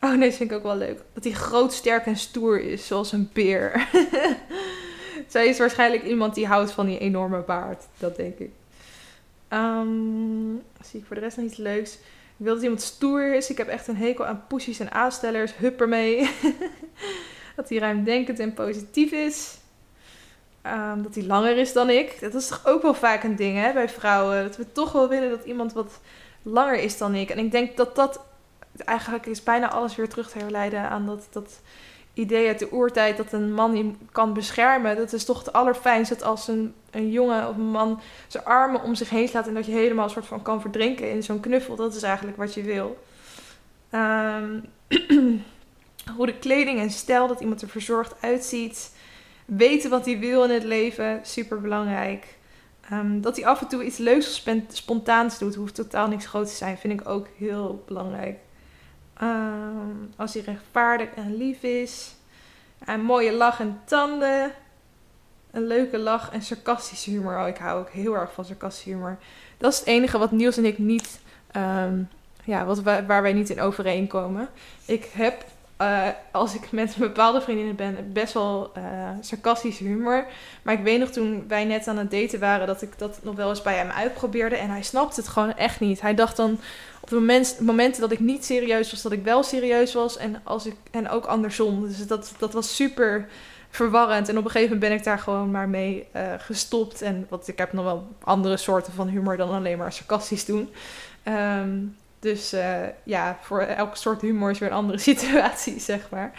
[0.02, 1.02] Oh nee, dat vind ik ook wel leuk.
[1.14, 3.88] Dat hij groot, sterk en stoer is, zoals een beer.
[5.28, 8.52] Zij is waarschijnlijk iemand die houdt van die enorme baard, dat denk ik.
[9.50, 11.98] Um, zie ik voor de rest nog iets leuks.
[12.38, 13.50] Ik wil dat iemand stoer is.
[13.50, 15.56] Ik heb echt een hekel aan pushies en aanstellers.
[15.56, 16.30] Hup ermee.
[17.56, 19.58] Dat hij ruimdenkend en positief is.
[20.66, 22.20] Um, dat hij langer is dan ik.
[22.20, 24.44] Dat is toch ook wel vaak een ding hè, bij vrouwen.
[24.44, 26.00] Dat we toch wel willen dat iemand wat
[26.42, 27.30] langer is dan ik.
[27.30, 28.20] En ik denk dat dat
[28.86, 31.62] eigenlijk is bijna alles weer terug te herleiden aan dat, dat
[32.14, 34.96] idee uit de oertijd dat een man je kan beschermen.
[34.96, 38.84] Dat is toch het allerfijnst dat als een, een jongen of een man zijn armen
[38.84, 41.40] om zich heen slaat en dat je helemaal een soort van kan verdrinken in zo'n
[41.40, 41.76] knuffel.
[41.76, 42.98] Dat is eigenlijk wat je wil.
[43.96, 44.64] Um,
[46.16, 48.92] Goede kleding en stijl, dat iemand er verzorgd uitziet.
[49.46, 52.38] Weten wat hij wil in het leven, super belangrijk.
[52.90, 56.52] Ehm, dat hij af en toe iets leuks of spontaans doet, hoeft totaal niks groots
[56.52, 58.40] te zijn, vind ik ook heel belangrijk.
[59.24, 62.16] Ehm, als hij rechtvaardig en lief is.
[62.86, 64.52] Een mooie lach en tanden.
[65.52, 67.40] Een leuke lach en sarcastische humor.
[67.40, 69.18] Oh, ik hou ook heel erg van sarcastische humor.
[69.58, 71.22] Dat is het enige wat Niels en ik niet...
[71.52, 72.02] ehm,
[72.44, 74.50] ja, wat waar wij niet in overeenkomen.
[74.86, 75.46] Ik heb,
[75.78, 78.72] eh, als ik met een bepaalde vriendinnen ben, best wel
[79.22, 80.26] sarcastische humor.
[80.62, 83.36] Maar ik weet nog toen wij net aan het daten waren, dat ik dat nog
[83.36, 84.56] wel eens bij hem uitprobeerde.
[84.56, 86.02] En hij snapte het gewoon echt niet.
[86.02, 86.60] Hij dacht dan
[87.04, 90.18] op de moment, momenten dat ik niet serieus was, dat ik wel serieus was.
[90.18, 91.88] En, als ik, en ook andersom.
[91.88, 93.28] Dus dat, dat was super
[93.70, 94.30] verwarrend.
[94.30, 97.02] En op een gegeven moment ben ik daar gewoon maar mee eh, gestopt.
[97.02, 100.70] En want ik heb nog wel andere soorten van humor dan alleen maar sarcastisch doen.
[101.24, 101.78] Ehm,
[102.24, 106.32] dus eh, ja, voor elke soort humor is weer een andere situatie, zeg maar.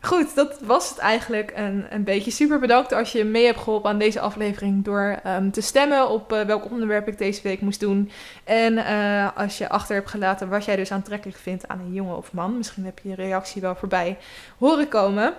[0.00, 2.30] Goed, dat was het eigenlijk een, een beetje.
[2.30, 6.32] Super bedankt als je mee hebt geholpen aan deze aflevering door ehm, te stemmen op
[6.32, 8.10] eh, welk onderwerp ik deze week moest doen.
[8.44, 12.16] En eh, als je achter hebt gelaten wat jij dus aantrekkelijk vindt aan een jongen
[12.16, 12.56] of man.
[12.56, 14.18] Misschien heb je je reactie wel voorbij
[14.58, 15.34] horen komen.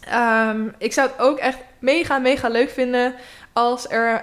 [0.00, 3.14] Ehm, ik zou het ook echt mega, mega leuk vinden
[3.52, 4.22] als er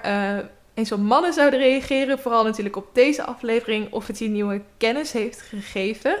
[0.78, 2.18] eens wat mannen zouden reageren.
[2.18, 3.92] Vooral natuurlijk op deze aflevering.
[3.92, 6.16] Of het je nieuwe kennis heeft gegeven.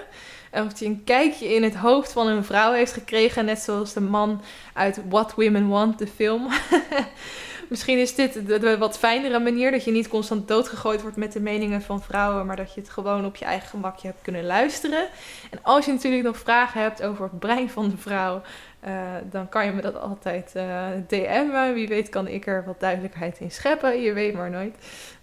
[0.50, 3.44] En of je een kijkje in het hoofd van een vrouw heeft gekregen.
[3.44, 4.40] Net zoals de man
[4.74, 6.48] uit What Women Want, de film.
[7.68, 9.70] Misschien is dit de wat fijnere manier.
[9.70, 12.46] Dat je niet constant doodgegooid wordt met de meningen van vrouwen.
[12.46, 15.08] Maar dat je het gewoon op je eigen gemakje hebt kunnen luisteren.
[15.50, 18.42] En als je natuurlijk nog vragen hebt over het brein van de vrouw.
[18.80, 21.74] Eh, dan kan je me dat altijd eh DM'en.
[21.74, 24.00] Wie weet kan ik er wat duidelijkheid in scheppen.
[24.00, 24.76] Je weet maar nooit.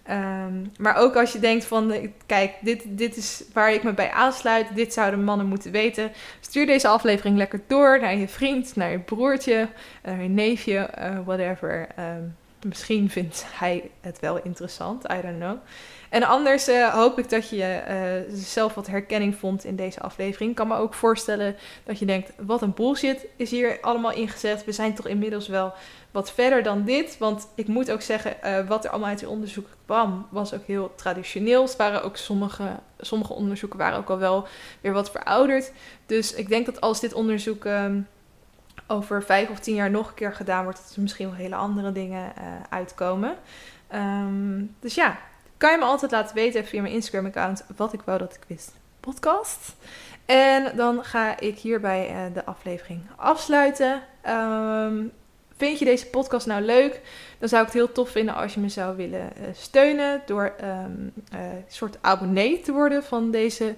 [0.04, 3.94] Ehm, maar ook als je denkt van, eh, kijk, dit, dit is waar ik me
[3.94, 4.76] bij aansluit.
[4.76, 6.12] Dit zouden mannen moeten weten.
[6.40, 9.68] Stuur deze aflevering lekker door naar je vriend, naar je broertje,
[10.04, 10.90] naar je neefje,
[11.26, 11.88] whatever.
[11.96, 12.24] Ehm,
[12.66, 15.58] misschien vindt hij het wel interessant, I don't know.
[16.10, 20.50] En anders eh, hoop ik dat je eh, zelf wat herkenning vond in deze aflevering.
[20.50, 24.66] Ik kan me ook voorstellen dat je denkt, wat een bullshit is hier allemaal ingezet.
[24.66, 25.74] We zijn toch inmiddels wel
[26.12, 27.18] wat verder dan dit.
[27.18, 30.66] Want ik moet ook zeggen, eh, wat er allemaal uit die onderzoek kwam, was ook
[30.66, 31.62] heel traditioneel.
[31.62, 34.48] Het waren ook sommige, sommige onderzoeken waren ook al wel
[34.82, 35.72] weer wat verouderd.
[36.06, 38.00] Dus ik denk dat als dit onderzoek ehm,
[38.88, 41.56] over vijf of tien jaar nog een keer gedaan wordt, dat er misschien wel hele
[41.56, 43.36] andere dingen eh, uitkomen.
[43.88, 45.18] Ehm, dus ja,
[45.58, 48.72] kan je me altijd laten weten via mijn Instagram-account wat ik wou dat ik wist.
[49.00, 49.76] Podcast.
[50.26, 54.02] En dan ga ik hierbij eh, de aflevering afsluiten.
[54.22, 55.04] Ehm,
[55.58, 57.02] vind je deze podcast nou leuk?
[57.40, 60.54] Dan zou ik het heel tof vinden als je me zou willen eh, steunen door
[60.58, 60.92] ehm,
[61.32, 63.76] eh, een soort abonnee te worden van deze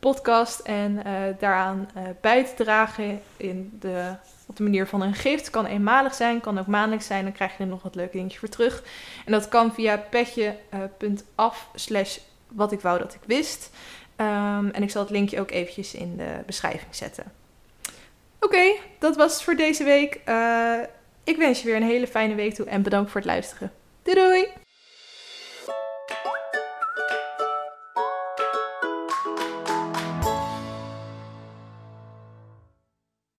[0.00, 4.14] podcast en eh, daaraan eh, bij te dragen in de,
[4.46, 5.50] op de manier van een gift.
[5.50, 7.24] Kan eenmalig zijn, kan ook maandelijks zijn.
[7.24, 8.82] Dan krijg je er nog wat leuke dingetjes voor terug.
[9.24, 13.70] En dat kan via petje.af slash wat ik wou dat ik wist.
[14.16, 17.24] Ehm, en ik zal het linkje ook eventjes in de beschrijving zetten.
[18.40, 20.20] Oké, dat was het voor deze week.
[20.24, 20.78] Eh,
[21.24, 23.72] ik wens je weer een hele fijne week toe en bedankt voor het luisteren.
[24.02, 24.59] Doei doei!